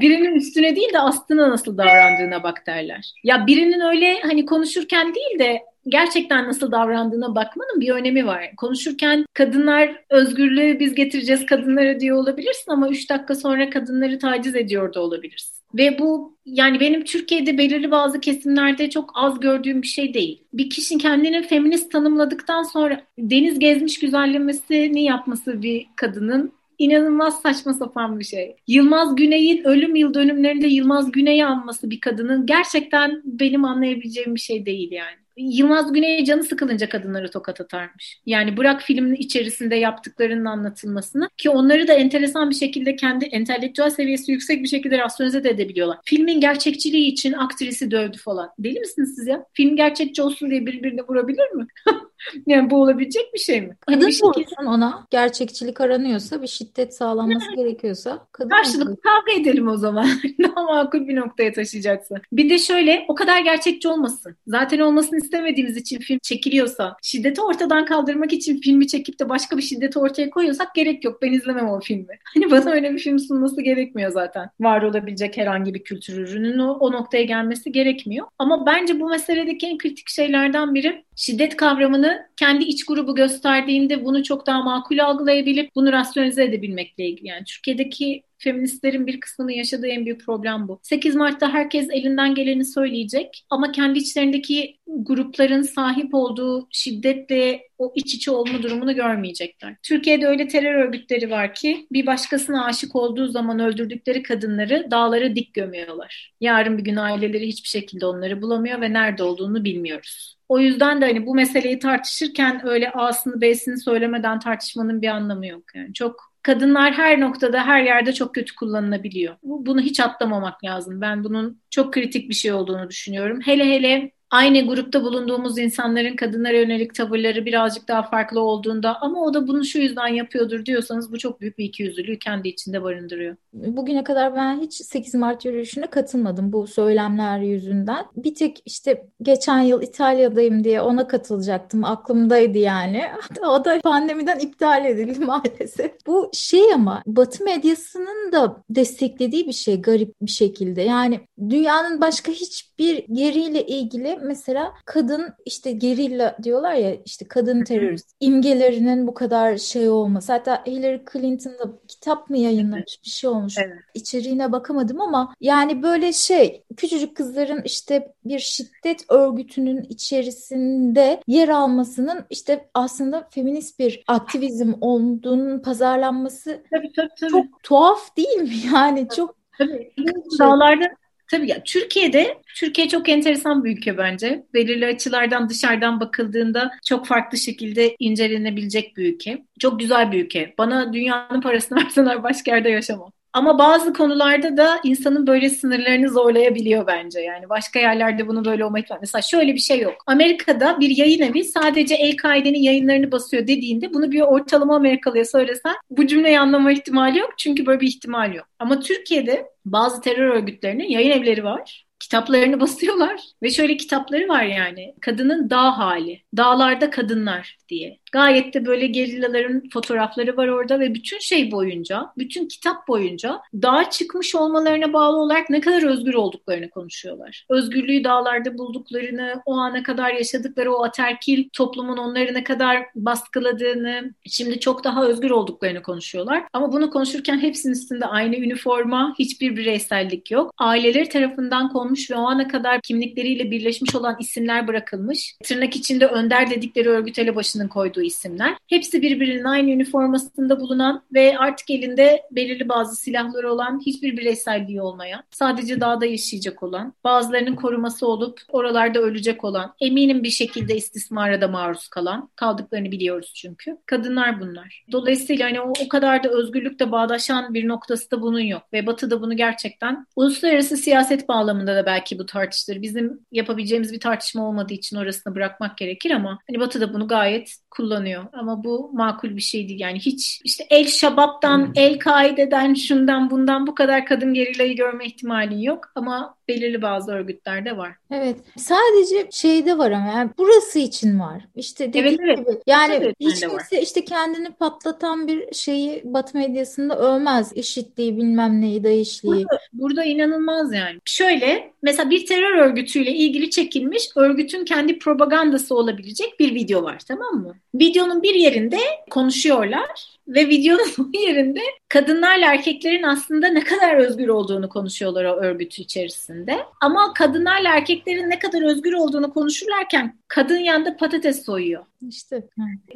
birinin 0.00 0.34
üstüne 0.34 0.76
değil 0.76 0.92
de 0.92 0.98
aslına 1.00 1.50
nasıl 1.50 1.78
davrandığına 1.78 2.42
bak 2.42 2.66
derler. 2.66 3.12
Ya 3.24 3.46
birinin 3.46 3.80
öyle 3.80 4.20
hani 4.20 4.46
konuşurken 4.46 5.14
değil 5.14 5.38
de 5.38 5.62
gerçekten 5.88 6.48
nasıl 6.48 6.72
davrandığına 6.72 7.34
bakmanın 7.34 7.80
bir 7.80 7.90
önemi 7.90 8.26
var. 8.26 8.50
Konuşurken 8.56 9.26
kadınlar 9.34 10.04
özgürlüğü 10.10 10.80
biz 10.80 10.94
getireceğiz 10.94 11.46
kadınlara 11.46 12.00
diyor 12.00 12.16
olabilirsin 12.16 12.72
ama 12.72 12.88
üç 12.88 13.10
dakika 13.10 13.34
sonra 13.34 13.70
kadınları 13.70 14.18
taciz 14.18 14.56
ediyor 14.56 14.94
da 14.94 15.00
olabilirsin. 15.00 15.54
Ve 15.74 15.98
bu 15.98 16.38
yani 16.46 16.80
benim 16.80 17.04
Türkiye'de 17.04 17.58
belirli 17.58 17.90
bazı 17.90 18.20
kesimlerde 18.20 18.90
çok 18.90 19.10
az 19.14 19.40
gördüğüm 19.40 19.82
bir 19.82 19.86
şey 19.86 20.14
değil. 20.14 20.44
Bir 20.52 20.70
kişinin 20.70 20.98
kendini 20.98 21.42
feminist 21.42 21.92
tanımladıktan 21.92 22.62
sonra 22.62 23.00
deniz 23.18 23.58
gezmiş 23.58 23.98
güzellemesini 23.98 25.04
yapması 25.04 25.62
bir 25.62 25.86
kadının 25.96 26.52
inanılmaz 26.78 27.42
saçma 27.42 27.72
sapan 27.72 28.18
bir 28.18 28.24
şey. 28.24 28.56
Yılmaz 28.66 29.16
Güney'in 29.16 29.64
ölüm 29.64 29.96
yıl 29.96 30.14
dönümlerinde 30.14 30.66
Yılmaz 30.66 31.12
Güney'i 31.12 31.44
anması 31.44 31.90
bir 31.90 32.00
kadının 32.00 32.46
gerçekten 32.46 33.22
benim 33.24 33.64
anlayabileceğim 33.64 34.34
bir 34.34 34.40
şey 34.40 34.66
değil 34.66 34.92
yani. 34.92 35.23
Yılmaz 35.36 35.92
Güney 35.92 36.24
canı 36.24 36.44
sıkılınca 36.44 36.88
kadınları 36.88 37.30
tokat 37.30 37.60
atarmış. 37.60 38.20
Yani 38.26 38.56
bırak 38.56 38.82
filmin 38.82 39.14
içerisinde 39.14 39.76
yaptıklarının 39.76 40.44
anlatılmasını 40.44 41.28
ki 41.36 41.50
onları 41.50 41.88
da 41.88 41.92
enteresan 41.92 42.50
bir 42.50 42.54
şekilde 42.54 42.96
kendi 42.96 43.24
entelektüel 43.24 43.90
seviyesi 43.90 44.32
yüksek 44.32 44.62
bir 44.62 44.68
şekilde 44.68 44.98
rasyonize 44.98 45.44
de 45.44 45.50
edebiliyorlar. 45.50 45.98
Filmin 46.04 46.40
gerçekçiliği 46.40 47.12
için 47.12 47.32
aktrisi 47.32 47.90
dövdü 47.90 48.18
falan. 48.18 48.50
Deli 48.58 48.80
misiniz 48.80 49.14
siz 49.16 49.26
ya? 49.26 49.44
Film 49.52 49.76
gerçekçi 49.76 50.22
olsun 50.22 50.50
diye 50.50 50.66
birbirine 50.66 51.02
vurabilir 51.02 51.50
mi? 51.50 51.66
yani 52.46 52.70
bu 52.70 52.82
olabilecek 52.82 53.34
bir 53.34 53.38
şey 53.38 53.60
mi? 53.60 53.76
Kadın 53.80 54.00
hani 54.00 54.08
bir 54.08 54.12
şekilde... 54.12 54.68
ona 54.68 55.06
gerçekçilik 55.10 55.80
aranıyorsa 55.80 56.42
bir 56.42 56.46
şiddet 56.46 56.94
sağlanması 56.94 57.54
gerekiyorsa 57.56 58.26
kadın 58.32 58.48
Karşılıklı 58.48 58.96
kavga 59.00 59.40
edelim 59.40 59.68
o 59.68 59.76
zaman. 59.76 60.08
Daha 60.42 60.62
makul 60.62 61.08
bir 61.08 61.16
noktaya 61.16 61.52
taşıyacaksa. 61.52 62.14
Bir 62.32 62.50
de 62.50 62.58
şöyle 62.58 63.04
o 63.08 63.14
kadar 63.14 63.40
gerçekçi 63.40 63.88
olmasın. 63.88 64.36
Zaten 64.46 64.78
olmasını 64.78 65.23
istemediğimiz 65.24 65.76
için 65.76 65.98
film 65.98 66.18
çekiliyorsa, 66.22 66.96
şiddeti 67.02 67.40
ortadan 67.40 67.84
kaldırmak 67.84 68.32
için 68.32 68.60
filmi 68.60 68.86
çekip 68.86 69.20
de 69.20 69.28
başka 69.28 69.56
bir 69.56 69.62
şiddeti 69.62 69.98
ortaya 69.98 70.30
koyuyorsak 70.30 70.74
gerek 70.74 71.04
yok. 71.04 71.22
Ben 71.22 71.32
izlemem 71.32 71.68
o 71.68 71.80
filmi. 71.80 72.04
Hani 72.34 72.50
bana 72.50 72.70
öyle 72.70 72.92
bir 72.92 72.98
film 72.98 73.18
sunması 73.18 73.62
gerekmiyor 73.62 74.10
zaten. 74.10 74.50
Var 74.60 74.82
olabilecek 74.82 75.36
herhangi 75.36 75.74
bir 75.74 75.84
kültür 75.84 76.16
ürünün 76.16 76.58
o, 76.58 76.72
o 76.72 76.92
noktaya 76.92 77.24
gelmesi 77.24 77.72
gerekmiyor. 77.72 78.26
Ama 78.38 78.66
bence 78.66 79.00
bu 79.00 79.08
meseledeki 79.08 79.66
en 79.66 79.78
kritik 79.78 80.08
şeylerden 80.08 80.74
biri 80.74 81.04
şiddet 81.16 81.56
kavramını 81.56 82.26
kendi 82.36 82.64
iç 82.64 82.86
grubu 82.86 83.14
gösterdiğinde 83.14 84.04
bunu 84.04 84.22
çok 84.22 84.46
daha 84.46 84.62
makul 84.62 84.98
algılayabilip 84.98 85.70
bunu 85.74 85.92
rasyonize 85.92 86.44
edebilmekle 86.44 87.04
ilgili. 87.04 87.28
Yani 87.28 87.44
Türkiye'deki 87.44 88.22
feministlerin 88.44 89.06
bir 89.06 89.20
kısmının 89.20 89.52
yaşadığı 89.52 89.86
en 89.86 90.04
büyük 90.04 90.26
problem 90.26 90.68
bu. 90.68 90.80
8 90.82 91.14
Mart'ta 91.14 91.52
herkes 91.52 91.88
elinden 91.90 92.34
geleni 92.34 92.64
söyleyecek 92.64 93.46
ama 93.50 93.72
kendi 93.72 93.98
içlerindeki 93.98 94.78
grupların 94.86 95.62
sahip 95.62 96.14
olduğu 96.14 96.68
şiddetle 96.70 97.62
o 97.78 97.92
iç 97.96 98.14
içe 98.14 98.30
olma 98.30 98.62
durumunu 98.62 98.94
görmeyecekler. 98.94 99.76
Türkiye'de 99.82 100.26
öyle 100.26 100.48
terör 100.48 100.74
örgütleri 100.74 101.30
var 101.30 101.54
ki 101.54 101.86
bir 101.92 102.06
başkasına 102.06 102.64
aşık 102.64 102.96
olduğu 102.96 103.26
zaman 103.26 103.58
öldürdükleri 103.58 104.22
kadınları 104.22 104.88
dağlara 104.90 105.36
dik 105.36 105.54
gömüyorlar. 105.54 106.34
Yarın 106.40 106.78
bir 106.78 106.84
gün 106.84 106.96
aileleri 106.96 107.46
hiçbir 107.46 107.68
şekilde 107.68 108.06
onları 108.06 108.42
bulamıyor 108.42 108.80
ve 108.80 108.92
nerede 108.92 109.22
olduğunu 109.22 109.64
bilmiyoruz. 109.64 110.36
O 110.48 110.58
yüzden 110.58 111.00
de 111.00 111.04
hani 111.04 111.26
bu 111.26 111.34
meseleyi 111.34 111.78
tartışırken 111.78 112.66
öyle 112.66 112.90
A'sını 112.90 113.40
B'sini 113.40 113.78
söylemeden 113.80 114.38
tartışmanın 114.38 115.02
bir 115.02 115.08
anlamı 115.08 115.46
yok. 115.46 115.74
Yani 115.74 115.94
çok 115.94 116.33
kadınlar 116.44 116.92
her 116.92 117.20
noktada, 117.20 117.66
her 117.66 117.82
yerde 117.82 118.12
çok 118.12 118.34
kötü 118.34 118.54
kullanılabiliyor. 118.54 119.36
Bunu 119.42 119.80
hiç 119.80 120.00
atlamamak 120.00 120.64
lazım. 120.64 121.00
Ben 121.00 121.24
bunun 121.24 121.62
çok 121.70 121.94
kritik 121.94 122.28
bir 122.28 122.34
şey 122.34 122.52
olduğunu 122.52 122.90
düşünüyorum. 122.90 123.40
Hele 123.44 123.64
hele 123.64 124.10
aynı 124.34 124.66
grupta 124.66 125.02
bulunduğumuz 125.02 125.58
insanların 125.58 126.16
kadınlara 126.16 126.56
yönelik 126.56 126.94
tavırları 126.94 127.46
birazcık 127.46 127.88
daha 127.88 128.02
farklı 128.02 128.40
olduğunda 128.40 129.00
ama 129.00 129.20
o 129.24 129.34
da 129.34 129.48
bunu 129.48 129.64
şu 129.64 129.78
yüzden 129.78 130.08
yapıyordur 130.08 130.66
diyorsanız 130.66 131.12
bu 131.12 131.18
çok 131.18 131.40
büyük 131.40 131.58
bir 131.58 131.64
ikiyüzlülüğü 131.64 132.18
kendi 132.18 132.48
içinde 132.48 132.82
barındırıyor. 132.82 133.36
Bugüne 133.52 134.04
kadar 134.04 134.36
ben 134.36 134.60
hiç 134.60 134.74
8 134.74 135.14
Mart 135.14 135.44
yürüyüşüne 135.44 135.86
katılmadım 135.86 136.52
bu 136.52 136.66
söylemler 136.66 137.38
yüzünden. 137.38 138.04
Bir 138.16 138.34
tek 138.34 138.62
işte 138.66 139.06
geçen 139.22 139.60
yıl 139.60 139.82
İtalya'dayım 139.82 140.64
diye 140.64 140.80
ona 140.80 141.06
katılacaktım. 141.06 141.84
Aklımdaydı 141.84 142.58
yani. 142.58 143.02
O 143.48 143.64
da 143.64 143.80
pandemiden 143.80 144.38
iptal 144.38 144.84
edildi 144.84 145.18
maalesef. 145.24 146.06
Bu 146.06 146.30
şey 146.32 146.72
ama 146.74 147.02
Batı 147.06 147.44
medyasının 147.44 148.32
da 148.32 148.56
desteklediği 148.70 149.46
bir 149.46 149.52
şey 149.52 149.82
garip 149.82 150.14
bir 150.22 150.30
şekilde. 150.30 150.82
Yani 150.82 151.20
dünyanın 151.50 152.00
başka 152.00 152.32
hiçbir 152.32 153.04
yeriyle 153.08 153.66
ilgili 153.66 154.23
mesela 154.24 154.74
kadın 154.84 155.34
işte 155.44 155.72
gerilla 155.72 156.36
diyorlar 156.42 156.74
ya 156.74 156.94
işte 157.04 157.28
kadın 157.28 157.64
terörist 157.64 158.10
imgelerinin 158.20 159.06
bu 159.06 159.14
kadar 159.14 159.56
şey 159.56 159.88
olması. 159.88 160.32
Hatta 160.32 160.64
Hillary 160.66 161.00
Clinton'da 161.12 161.78
kitap 161.88 162.30
mı 162.30 162.38
yayınlamış 162.38 163.00
bir 163.04 163.10
şey 163.10 163.30
olmuş. 163.30 163.54
Evet. 163.58 163.78
İçeriğine 163.94 164.52
bakamadım 164.52 165.00
ama 165.00 165.34
yani 165.40 165.82
böyle 165.82 166.12
şey 166.12 166.64
küçücük 166.76 167.16
kızların 167.16 167.62
işte 167.64 168.12
bir 168.24 168.38
şiddet 168.38 169.10
örgütünün 169.10 169.82
içerisinde 169.82 171.20
yer 171.26 171.48
almasının 171.48 172.24
işte 172.30 172.68
aslında 172.74 173.28
feminist 173.30 173.78
bir 173.78 174.04
aktivizm 174.06 174.72
olduğunun 174.80 175.58
pazarlanması 175.58 176.62
tabii, 176.70 176.92
tabii, 176.92 177.08
tabii. 177.20 177.30
çok 177.30 177.62
tuhaf 177.62 178.16
değil 178.16 178.36
mi? 178.36 178.50
Yani 178.74 179.08
çok 179.16 179.36
Tabii. 179.58 179.92
Dağlarda 180.38 180.84
Tabii 181.30 181.50
ya 181.50 181.62
Türkiye'de 181.64 182.38
Türkiye 182.56 182.88
çok 182.88 183.08
enteresan 183.08 183.64
bir 183.64 183.76
ülke 183.76 183.98
bence. 183.98 184.46
Belirli 184.54 184.86
açılardan 184.86 185.48
dışarıdan 185.48 186.00
bakıldığında 186.00 186.70
çok 186.84 187.06
farklı 187.06 187.38
şekilde 187.38 187.96
incelenebilecek 187.98 188.96
bir 188.96 189.14
ülke. 189.14 189.44
Çok 189.58 189.80
güzel 189.80 190.12
bir 190.12 190.24
ülke. 190.24 190.54
Bana 190.58 190.92
dünyanın 190.92 191.40
parasını 191.40 191.78
verseler 191.84 192.22
başka 192.22 192.54
yerde 192.56 192.68
yaşamam. 192.70 193.12
Ama 193.34 193.58
bazı 193.58 193.92
konularda 193.92 194.56
da 194.56 194.80
insanın 194.84 195.26
böyle 195.26 195.50
sınırlarını 195.50 196.08
zorlayabiliyor 196.10 196.86
bence. 196.86 197.20
Yani 197.20 197.48
başka 197.48 197.78
yerlerde 197.78 198.28
bunu 198.28 198.44
böyle 198.44 198.64
olmak 198.64 198.90
var. 198.90 198.98
Mesela 199.00 199.22
şöyle 199.22 199.54
bir 199.54 199.60
şey 199.60 199.80
yok. 199.80 199.94
Amerika'da 200.06 200.80
bir 200.80 200.96
yayın 200.96 201.22
evi 201.22 201.44
sadece 201.44 201.94
El-Kaide'nin 201.94 202.62
yayınlarını 202.62 203.12
basıyor 203.12 203.42
dediğinde 203.42 203.94
bunu 203.94 204.12
bir 204.12 204.20
ortalama 204.20 204.76
Amerikalıya 204.76 205.24
söylesen 205.24 205.74
bu 205.90 206.06
cümleyi 206.06 206.40
anlama 206.40 206.72
ihtimali 206.72 207.18
yok. 207.18 207.30
Çünkü 207.38 207.66
böyle 207.66 207.80
bir 207.80 207.86
ihtimal 207.86 208.34
yok. 208.34 208.46
Ama 208.58 208.80
Türkiye'de 208.80 209.46
bazı 209.64 210.00
terör 210.00 210.28
örgütlerinin 210.28 210.88
yayın 210.88 211.10
evleri 211.10 211.44
var 211.44 211.84
kitaplarını 212.04 212.60
basıyorlar 212.60 213.20
ve 213.42 213.50
şöyle 213.50 213.76
kitapları 213.76 214.28
var 214.28 214.42
yani 214.42 214.94
kadının 215.00 215.50
dağ 215.50 215.78
hali 215.78 216.22
dağlarda 216.36 216.90
kadınlar 216.90 217.58
diye 217.68 217.98
gayet 218.14 218.54
de 218.54 218.66
böyle 218.66 218.86
gerillaların 218.86 219.62
fotoğrafları 219.72 220.36
var 220.36 220.48
orada 220.48 220.80
ve 220.80 220.94
bütün 220.94 221.18
şey 221.18 221.50
boyunca 221.50 222.06
bütün 222.18 222.48
kitap 222.48 222.88
boyunca 222.88 223.40
dağa 223.54 223.90
çıkmış 223.90 224.34
olmalarına 224.34 224.92
bağlı 224.92 225.16
olarak 225.16 225.50
ne 225.50 225.60
kadar 225.60 225.82
özgür 225.82 226.14
olduklarını 226.14 226.70
konuşuyorlar. 226.70 227.46
Özgürlüğü 227.50 228.04
dağlarda 228.04 228.58
bulduklarını 228.58 229.42
o 229.46 229.54
ana 229.54 229.82
kadar 229.82 230.12
yaşadıkları 230.12 230.74
o 230.74 230.84
aterkil 230.84 231.48
toplumun 231.52 231.96
onları 231.96 232.34
ne 232.34 232.44
kadar 232.44 232.86
baskıladığını 232.94 234.14
şimdi 234.26 234.60
çok 234.60 234.84
daha 234.84 235.06
özgür 235.06 235.30
olduklarını 235.30 235.82
konuşuyorlar. 235.82 236.42
Ama 236.52 236.72
bunu 236.72 236.90
konuşurken 236.90 237.38
hepsinin 237.38 237.72
üstünde 237.72 238.06
aynı 238.06 238.36
üniforma 238.36 239.14
hiçbir 239.18 239.56
bireysellik 239.56 240.30
yok. 240.30 240.54
Aileleri 240.58 241.08
tarafından 241.08 241.72
konmuş 241.72 242.10
ve 242.10 242.14
o 242.14 242.26
ana 242.26 242.48
kadar 242.48 242.80
kimlikleriyle 242.80 243.50
birleşmiş 243.50 243.94
olan 243.94 244.16
isimler 244.20 244.68
bırakılmış. 244.68 245.34
Tırnak 245.44 245.76
içinde 245.76 246.06
önder 246.06 246.50
dedikleri 246.50 246.88
örgüt 246.88 247.18
elebaşının 247.18 247.68
koyduğu 247.68 248.03
isimler. 248.06 248.56
Hepsi 248.66 249.02
birbirinin 249.02 249.44
aynı 249.44 249.70
üniformasında 249.70 250.60
bulunan 250.60 251.02
ve 251.14 251.38
artık 251.38 251.70
elinde 251.70 252.22
belirli 252.30 252.68
bazı 252.68 252.96
silahları 252.96 253.52
olan 253.52 253.80
hiçbir 253.86 254.16
bireyselliği 254.16 254.82
olmayan, 254.82 255.22
sadece 255.30 255.80
dağda 255.80 256.06
yaşayacak 256.06 256.62
olan, 256.62 256.92
bazılarının 257.04 257.56
koruması 257.56 258.06
olup 258.06 258.40
oralarda 258.48 259.00
ölecek 259.00 259.44
olan, 259.44 259.74
eminim 259.80 260.22
bir 260.22 260.30
şekilde 260.30 260.76
istismara 260.76 261.40
da 261.40 261.48
maruz 261.48 261.88
kalan, 261.88 262.30
kaldıklarını 262.36 262.90
biliyoruz 262.90 263.32
çünkü. 263.36 263.76
Kadınlar 263.86 264.40
bunlar. 264.40 264.84
Dolayısıyla 264.92 265.46
hani 265.46 265.60
o, 265.60 265.72
o 265.84 265.88
kadar 265.88 266.24
da 266.24 266.28
özgürlükle 266.28 266.92
bağdaşan 266.92 267.54
bir 267.54 267.68
noktası 267.68 268.10
da 268.10 268.22
bunun 268.22 268.40
yok 268.40 268.62
ve 268.72 268.86
Batı 268.86 269.10
da 269.10 269.22
bunu 269.22 269.36
gerçekten 269.36 270.06
uluslararası 270.16 270.76
siyaset 270.76 271.28
bağlamında 271.28 271.76
da 271.76 271.86
belki 271.86 272.18
bu 272.18 272.26
tartışılır. 272.26 272.82
Bizim 272.82 273.20
yapabileceğimiz 273.32 273.92
bir 273.92 274.00
tartışma 274.00 274.48
olmadığı 274.48 274.74
için 274.74 274.96
orasını 274.96 275.34
bırakmak 275.34 275.78
gerekir 275.78 276.10
ama 276.10 276.38
hani 276.48 276.60
Batı 276.60 276.80
da 276.80 276.94
bunu 276.94 277.08
gayet 277.08 277.54
kullanıyor. 277.70 277.93
Ama 278.32 278.64
bu 278.64 278.90
makul 278.92 279.36
bir 279.36 279.40
şey 279.40 279.68
değil. 279.68 279.80
Yani 279.80 279.98
hiç 279.98 280.40
işte 280.44 280.66
El 280.70 280.86
Şabab'dan, 280.86 281.66
hmm. 281.66 281.72
El 281.74 281.98
Kaide'den, 281.98 282.74
şundan 282.74 283.30
bundan 283.30 283.66
bu 283.66 283.74
kadar 283.74 284.06
kadın 284.06 284.34
gerilayı 284.34 284.76
görme 284.76 285.06
ihtimali 285.06 285.64
yok. 285.64 285.92
Ama 285.94 286.36
belirli 286.48 286.82
bazı 286.82 287.12
örgütlerde 287.12 287.76
var. 287.76 287.92
Evet. 288.10 288.36
Sadece 288.56 289.28
şeyde 289.30 289.78
var 289.78 289.90
ama 289.90 290.08
yani 290.08 290.30
burası 290.38 290.78
için 290.78 291.20
var. 291.20 291.44
İşte 291.54 291.88
dediğim 291.92 292.06
evet, 292.06 292.38
evet. 292.38 292.38
gibi. 292.38 292.62
Yani 292.66 292.94
evet, 292.94 293.16
hiç 293.20 293.40
kimse 293.40 293.82
işte 293.82 294.04
kendini 294.04 294.50
patlatan 294.50 295.28
bir 295.28 295.54
şeyi 295.54 296.02
Batı 296.04 296.38
medyasında 296.38 296.98
övmez. 296.98 297.52
İşitliği 297.54 298.16
bilmem 298.16 298.60
neyi, 298.60 298.84
dayışliği. 298.84 299.34
Burada, 299.34 299.58
burada 299.72 300.04
inanılmaz 300.04 300.72
yani. 300.72 300.98
Şöyle 301.04 301.72
mesela 301.82 302.10
bir 302.10 302.26
terör 302.26 302.58
örgütüyle 302.58 303.10
ilgili 303.10 303.50
çekilmiş 303.50 304.08
örgütün 304.16 304.64
kendi 304.64 304.98
propagandası 304.98 305.74
olabilecek 305.76 306.40
bir 306.40 306.54
video 306.54 306.82
var 306.82 306.98
tamam 307.08 307.34
mı? 307.34 307.54
Videonun 307.74 308.22
bir 308.22 308.34
yerinde 308.34 308.78
konuşuyorlar 309.10 310.14
ve 310.28 310.48
videonun 310.48 311.12
yerinde 311.26 311.60
kadınlarla 311.88 312.52
erkeklerin 312.52 313.02
aslında 313.02 313.48
ne 313.48 313.64
kadar 313.64 313.96
özgür 313.96 314.28
olduğunu 314.28 314.68
konuşuyorlar 314.68 315.24
o 315.24 315.36
örgütü 315.36 315.82
içerisinde. 315.82 316.58
Ama 316.80 317.14
kadınlarla 317.14 317.74
erkeklerin 317.74 318.30
ne 318.30 318.38
kadar 318.38 318.62
özgür 318.62 318.92
olduğunu 318.92 319.32
konuşurlarken 319.32 320.18
kadın 320.28 320.58
yanında 320.58 320.96
patates 320.96 321.44
soyuyor. 321.44 321.84
İşte. 322.08 322.48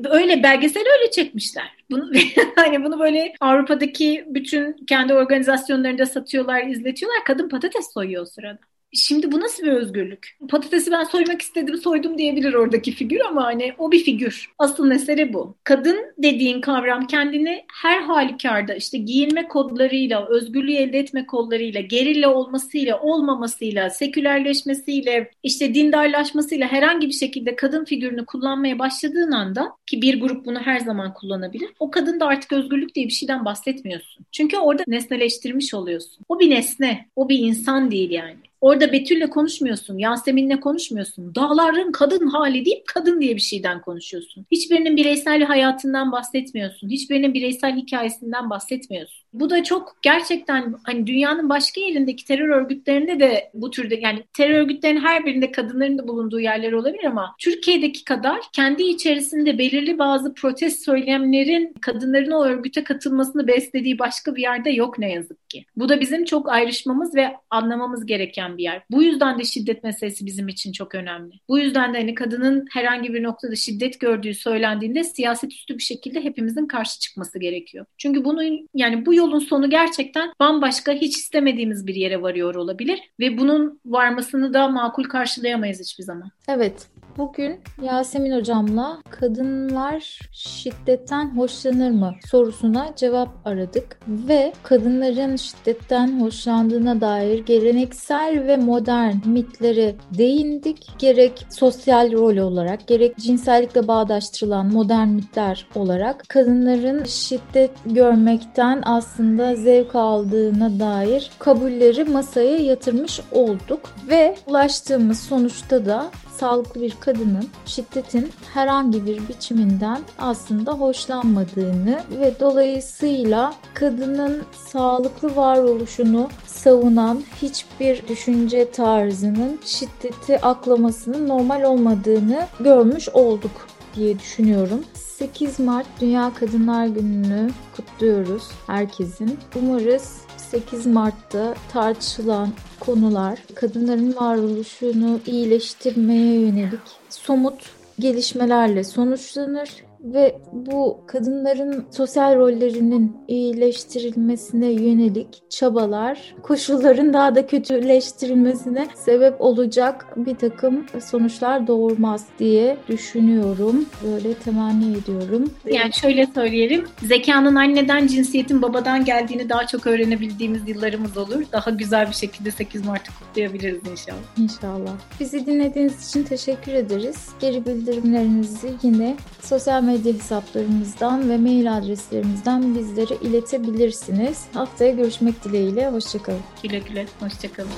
Öyle 0.04 0.42
belgesel 0.42 0.84
öyle 0.98 1.10
çekmişler. 1.10 1.72
Bunu 1.90 2.10
hani 2.56 2.84
bunu 2.84 3.00
böyle 3.00 3.34
Avrupa'daki 3.40 4.24
bütün 4.28 4.72
kendi 4.86 5.14
organizasyonlarında 5.14 6.06
satıyorlar, 6.06 6.66
izletiyorlar. 6.66 7.24
Kadın 7.24 7.48
patates 7.48 7.92
soyuyor 7.92 8.22
o 8.22 8.26
sırada. 8.26 8.58
Şimdi 8.92 9.32
bu 9.32 9.40
nasıl 9.40 9.62
bir 9.62 9.72
özgürlük? 9.72 10.36
Patatesi 10.48 10.90
ben 10.90 11.04
soymak 11.04 11.42
istedim 11.42 11.76
soydum 11.76 12.18
diyebilir 12.18 12.54
oradaki 12.54 12.92
figür 12.92 13.20
ama 13.20 13.44
hani 13.44 13.74
o 13.78 13.92
bir 13.92 14.04
figür. 14.04 14.50
Asıl 14.58 14.86
mesele 14.86 15.32
bu. 15.32 15.56
Kadın 15.64 15.96
dediğin 16.18 16.60
kavram 16.60 17.06
kendini 17.06 17.64
her 17.82 18.02
halükarda 18.02 18.74
işte 18.74 18.98
giyinme 18.98 19.48
kodlarıyla, 19.48 20.26
özgürlüğü 20.28 20.74
elde 20.74 20.98
etme 20.98 21.26
kodlarıyla, 21.26 21.80
gerilla 21.80 22.34
olmasıyla, 22.34 23.00
olmamasıyla, 23.00 23.90
sekülerleşmesiyle, 23.90 25.30
işte 25.42 25.74
dindarlaşmasıyla 25.74 26.72
herhangi 26.72 27.06
bir 27.06 27.12
şekilde 27.12 27.56
kadın 27.56 27.84
figürünü 27.84 28.26
kullanmaya 28.26 28.78
başladığın 28.78 29.32
anda 29.32 29.72
ki 29.86 30.02
bir 30.02 30.20
grup 30.20 30.46
bunu 30.46 30.60
her 30.60 30.80
zaman 30.80 31.14
kullanabilir. 31.14 31.68
O 31.78 31.90
kadın 31.90 32.20
da 32.20 32.26
artık 32.26 32.52
özgürlük 32.52 32.94
diye 32.94 33.06
bir 33.06 33.12
şeyden 33.12 33.44
bahsetmiyorsun. 33.44 34.26
Çünkü 34.32 34.56
orada 34.56 34.82
nesneleştirmiş 34.86 35.74
oluyorsun. 35.74 36.24
O 36.28 36.40
bir 36.40 36.50
nesne, 36.50 37.08
o 37.16 37.28
bir 37.28 37.38
insan 37.38 37.90
değil 37.90 38.10
yani. 38.10 38.47
Orada 38.60 38.92
Betül'le 38.92 39.26
konuşmuyorsun, 39.30 39.98
Yasemin'le 39.98 40.60
konuşmuyorsun. 40.60 41.34
Dağların 41.34 41.92
kadın 41.92 42.26
hali 42.26 42.64
deyip 42.64 42.86
kadın 42.86 43.20
diye 43.20 43.36
bir 43.36 43.40
şeyden 43.40 43.80
konuşuyorsun. 43.80 44.46
Hiçbirinin 44.50 44.96
bireysel 44.96 45.42
hayatından 45.42 46.12
bahsetmiyorsun. 46.12 46.90
Hiçbirinin 46.90 47.34
bireysel 47.34 47.76
hikayesinden 47.76 48.50
bahsetmiyorsun. 48.50 49.18
Bu 49.32 49.50
da 49.50 49.64
çok 49.64 49.96
gerçekten 50.02 50.74
hani 50.82 51.06
dünyanın 51.06 51.48
başka 51.48 51.80
yerindeki 51.80 52.24
terör 52.24 52.48
örgütlerinde 52.48 53.20
de 53.20 53.50
bu 53.54 53.70
türde 53.70 53.94
yani 53.94 54.24
terör 54.36 54.54
örgütlerinin 54.54 55.00
her 55.00 55.26
birinde 55.26 55.52
kadınların 55.52 55.98
da 55.98 56.08
bulunduğu 56.08 56.40
yerler 56.40 56.72
olabilir 56.72 57.04
ama 57.04 57.34
Türkiye'deki 57.38 58.04
kadar 58.04 58.40
kendi 58.52 58.82
içerisinde 58.82 59.58
belirli 59.58 59.98
bazı 59.98 60.34
protest 60.34 60.84
söylemlerin 60.84 61.74
kadınların 61.80 62.30
o 62.30 62.44
örgüte 62.44 62.84
katılmasını 62.84 63.46
beslediği 63.46 63.98
başka 63.98 64.36
bir 64.36 64.42
yerde 64.42 64.70
yok 64.70 64.98
ne 64.98 65.12
yazık 65.12 65.47
ki. 65.48 65.64
Bu 65.76 65.88
da 65.88 66.00
bizim 66.00 66.24
çok 66.24 66.48
ayrışmamız 66.48 67.14
ve 67.14 67.36
anlamamız 67.50 68.06
gereken 68.06 68.58
bir 68.58 68.62
yer. 68.62 68.82
Bu 68.90 69.02
yüzden 69.02 69.38
de 69.38 69.44
şiddet 69.44 69.84
meselesi 69.84 70.26
bizim 70.26 70.48
için 70.48 70.72
çok 70.72 70.94
önemli. 70.94 71.34
Bu 71.48 71.58
yüzden 71.58 71.94
de 71.94 71.98
hani 71.98 72.14
kadının 72.14 72.66
herhangi 72.72 73.14
bir 73.14 73.22
noktada 73.22 73.56
şiddet 73.56 74.00
gördüğü 74.00 74.34
söylendiğinde 74.34 75.04
siyaset 75.04 75.52
üstü 75.52 75.74
bir 75.74 75.82
şekilde 75.82 76.24
hepimizin 76.24 76.66
karşı 76.66 77.00
çıkması 77.00 77.38
gerekiyor. 77.38 77.86
Çünkü 77.98 78.24
bunu 78.24 78.42
yani 78.74 79.06
bu 79.06 79.14
yolun 79.14 79.38
sonu 79.38 79.70
gerçekten 79.70 80.30
bambaşka 80.40 80.92
hiç 80.92 81.16
istemediğimiz 81.16 81.86
bir 81.86 81.94
yere 81.94 82.22
varıyor 82.22 82.54
olabilir 82.54 83.00
ve 83.20 83.38
bunun 83.38 83.80
varmasını 83.86 84.54
da 84.54 84.68
makul 84.68 85.04
karşılayamayız 85.04 85.80
hiçbir 85.80 86.04
zaman. 86.04 86.30
Evet. 86.48 86.88
Bugün 87.16 87.60
Yasemin 87.82 88.36
hocamla 88.36 89.02
kadınlar 89.10 90.18
şiddetten 90.32 91.36
hoşlanır 91.36 91.90
mı 91.90 92.14
sorusuna 92.30 92.92
cevap 92.96 93.28
aradık 93.44 94.00
ve 94.08 94.52
kadınların 94.62 95.36
şiddetten 95.38 96.20
hoşlandığına 96.20 97.00
dair 97.00 97.38
geleneksel 97.38 98.46
ve 98.46 98.56
modern 98.56 99.14
mitleri 99.24 99.96
değindik. 100.18 100.88
Gerek 100.98 101.46
sosyal 101.50 102.12
rol 102.12 102.36
olarak 102.36 102.86
gerek 102.86 103.16
cinsellikle 103.16 103.88
bağdaştırılan 103.88 104.66
modern 104.66 105.08
mitler 105.08 105.66
olarak 105.74 106.24
kadınların 106.28 107.04
şiddet 107.04 107.70
görmekten 107.86 108.82
aslında 108.84 109.56
zevk 109.56 109.94
aldığına 109.94 110.80
dair 110.80 111.30
kabulleri 111.38 112.04
masaya 112.04 112.56
yatırmış 112.56 113.20
olduk 113.32 113.80
ve 114.08 114.36
ulaştığımız 114.46 115.20
sonuçta 115.20 115.86
da 115.86 116.10
sağlıklı 116.40 116.80
bir 116.80 116.94
kadının 117.00 117.48
şiddetin 117.66 118.32
herhangi 118.54 119.06
bir 119.06 119.28
biçiminden 119.28 120.00
aslında 120.18 120.72
hoşlanmadığını 120.72 122.00
ve 122.20 122.40
dolayısıyla 122.40 123.54
kadının 123.74 124.42
sağlıklı 124.66 125.36
varoluşunu 125.36 126.28
savunan 126.46 127.22
hiçbir 127.42 128.08
düşünce 128.08 128.70
tarzının 128.70 129.60
şiddeti 129.64 130.40
aklamasının 130.40 131.28
normal 131.28 131.62
olmadığını 131.62 132.46
görmüş 132.60 133.08
olduk 133.08 133.66
diye 133.94 134.18
düşünüyorum. 134.18 134.84
8 134.94 135.60
Mart 135.60 135.86
Dünya 136.00 136.32
Kadınlar 136.34 136.86
Günü'nü 136.86 137.50
kutluyoruz 137.76 138.48
herkesin. 138.66 139.38
Umarız 139.56 140.18
8 140.50 140.86
Mart'ta 140.86 141.54
tartışılan 141.72 142.48
konular 142.80 143.38
kadınların 143.54 144.16
varoluşunu 144.16 145.20
iyileştirmeye 145.26 146.40
yönelik 146.40 146.80
somut 147.08 147.70
gelişmelerle 147.98 148.84
sonuçlanır 148.84 149.70
ve 150.00 150.38
bu 150.52 151.00
kadınların 151.06 151.86
sosyal 151.90 152.36
rollerinin 152.36 153.16
iyileştirilmesine 153.28 154.66
yönelik 154.66 155.50
çabalar 155.50 156.34
koşulların 156.42 157.12
daha 157.12 157.34
da 157.34 157.46
kötüleştirilmesine 157.46 158.88
sebep 158.94 159.40
olacak 159.40 160.06
bir 160.16 160.34
takım 160.34 160.86
sonuçlar 161.04 161.66
doğurmaz 161.66 162.26
diye 162.38 162.76
düşünüyorum. 162.88 163.86
Böyle 164.04 164.34
temenni 164.34 164.96
ediyorum. 164.96 165.50
Yani 165.64 165.92
şöyle 165.92 166.26
söyleyelim. 166.34 166.84
Zekanın 167.02 167.54
anneden, 167.54 168.06
cinsiyetin 168.06 168.62
babadan 168.62 169.04
geldiğini 169.04 169.48
daha 169.48 169.66
çok 169.66 169.86
öğrenebildiğimiz 169.86 170.68
yıllarımız 170.68 171.16
olur. 171.16 171.42
Daha 171.52 171.70
güzel 171.70 172.08
bir 172.08 172.14
şekilde 172.14 172.50
8 172.50 172.84
Mart'ı 172.84 173.12
kutlayabiliriz 173.20 173.80
inşallah. 173.90 174.18
İnşallah. 174.38 174.92
Bizi 175.20 175.46
dinlediğiniz 175.46 176.08
için 176.08 176.22
teşekkür 176.22 176.72
ederiz. 176.72 177.28
Geri 177.40 177.66
bildirimlerinizi 177.66 178.70
yine 178.82 179.16
sosyal 179.42 179.82
medya 179.88 180.12
hesaplarımızdan 180.12 181.30
ve 181.30 181.38
mail 181.38 181.76
adreslerimizden 181.76 182.74
bizlere 182.74 183.14
iletebilirsiniz. 183.22 184.44
Haftaya 184.54 184.92
görüşmek 184.92 185.44
dileğiyle. 185.44 185.90
Hoşçakalın. 185.90 186.40
Güle 186.62 186.78
güle. 186.78 187.06
Hoşçakalın. 187.20 187.70